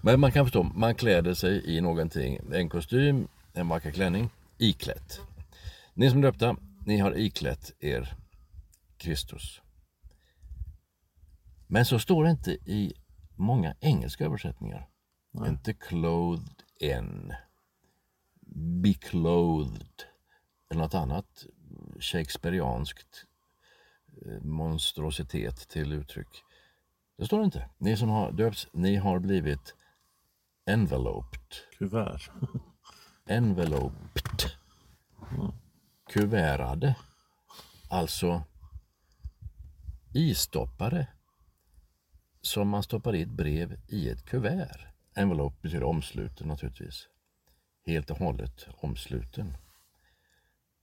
Men 0.00 0.20
man 0.20 0.32
kan 0.32 0.44
förstå, 0.44 0.62
man 0.62 0.94
kläder 0.94 1.34
sig 1.34 1.76
i 1.76 1.80
någonting. 1.80 2.38
En 2.52 2.68
kostym, 2.68 3.28
en 3.52 3.68
vacker 3.68 3.90
klänning, 3.90 4.30
iklätt. 4.58 5.20
Ni 5.94 6.10
som 6.10 6.20
döpta, 6.20 6.56
ni 6.86 6.98
har 6.98 7.18
iklätt 7.18 7.72
er 7.80 8.16
Kristus. 8.96 9.60
Men 11.66 11.84
så 11.84 11.98
står 11.98 12.24
det 12.24 12.30
inte 12.30 12.50
i 12.50 12.92
många 13.34 13.74
engelska 13.80 14.24
översättningar. 14.24 14.88
Inte 15.44 15.74
clothed 15.74 16.62
in, 16.80 17.34
beclothed 18.82 20.02
eller 20.68 20.82
något 20.82 20.94
annat 20.94 21.46
shakespearianskt 22.00 23.24
eh, 24.26 24.42
monstrositet 24.42 25.68
till 25.68 25.92
uttryck. 25.92 26.42
Det 27.18 27.26
står 27.26 27.44
inte. 27.44 27.68
Ni 27.78 27.96
som 27.96 28.08
har 28.08 28.32
döpts, 28.32 28.68
ni 28.72 28.96
har 28.96 29.18
blivit 29.18 29.74
enveloped. 30.66 31.54
Kuvert. 31.78 32.30
Enveloped. 33.26 34.50
Kuverade. 36.10 36.96
Alltså 37.88 38.42
istoppare. 40.14 41.06
Som 42.40 42.68
man 42.68 42.82
stoppar 42.82 43.14
i 43.14 43.22
ett 43.22 43.28
brev 43.28 43.80
i 43.88 44.08
ett 44.08 44.24
kuvert. 44.24 44.95
Envelope 45.16 45.56
betyder 45.62 45.84
omsluten 45.84 46.48
naturligtvis. 46.48 47.08
Helt 47.86 48.10
och 48.10 48.18
hållet 48.18 48.68
omsluten. 48.80 49.56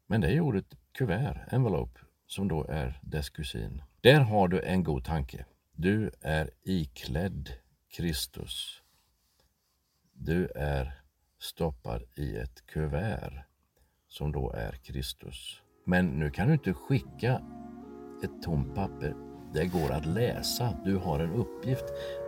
Men 0.08 0.22
det 0.22 0.28
är 0.28 0.32
ju 0.32 0.42
ordet 0.42 0.66
kuvert, 0.92 1.48
envelope, 1.52 2.00
som 2.28 2.48
då 2.48 2.66
är 2.70 3.00
dess 3.02 3.30
kusin. 3.30 3.82
Där 4.02 4.20
har 4.20 4.48
du 4.48 4.62
en 4.62 4.84
god 4.84 5.06
tanke. 5.06 5.46
Du 5.72 6.12
är 6.22 6.52
iklädd 6.64 7.50
Kristus. 7.90 8.82
Du 10.14 10.48
är 10.48 11.02
stoppad 11.40 12.04
i 12.16 12.38
ett 12.38 12.66
kuvert 12.66 13.44
som 14.08 14.32
då 14.32 14.52
är 14.52 14.72
Kristus. 14.72 15.62
Men 15.86 16.06
nu 16.06 16.32
kan 16.32 16.48
du 16.48 16.54
inte 16.54 16.74
skicka 16.74 17.42
ett 18.24 18.42
tomt 18.44 18.76
papper. 18.76 19.33
Det 19.54 19.66
går 19.66 19.92
att 19.92 20.06
läsa. 20.06 20.78
Du 20.86 20.98
har 20.98 21.20
en 21.20 21.34
uppgift. 21.34 21.86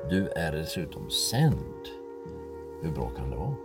Du 0.10 0.28
är 0.28 0.52
dessutom 0.52 1.10
sänd. 1.10 1.82
Hur 2.82 2.92
bra 2.92 3.10
kan 3.10 3.30
det 3.30 3.36
vara? 3.36 3.65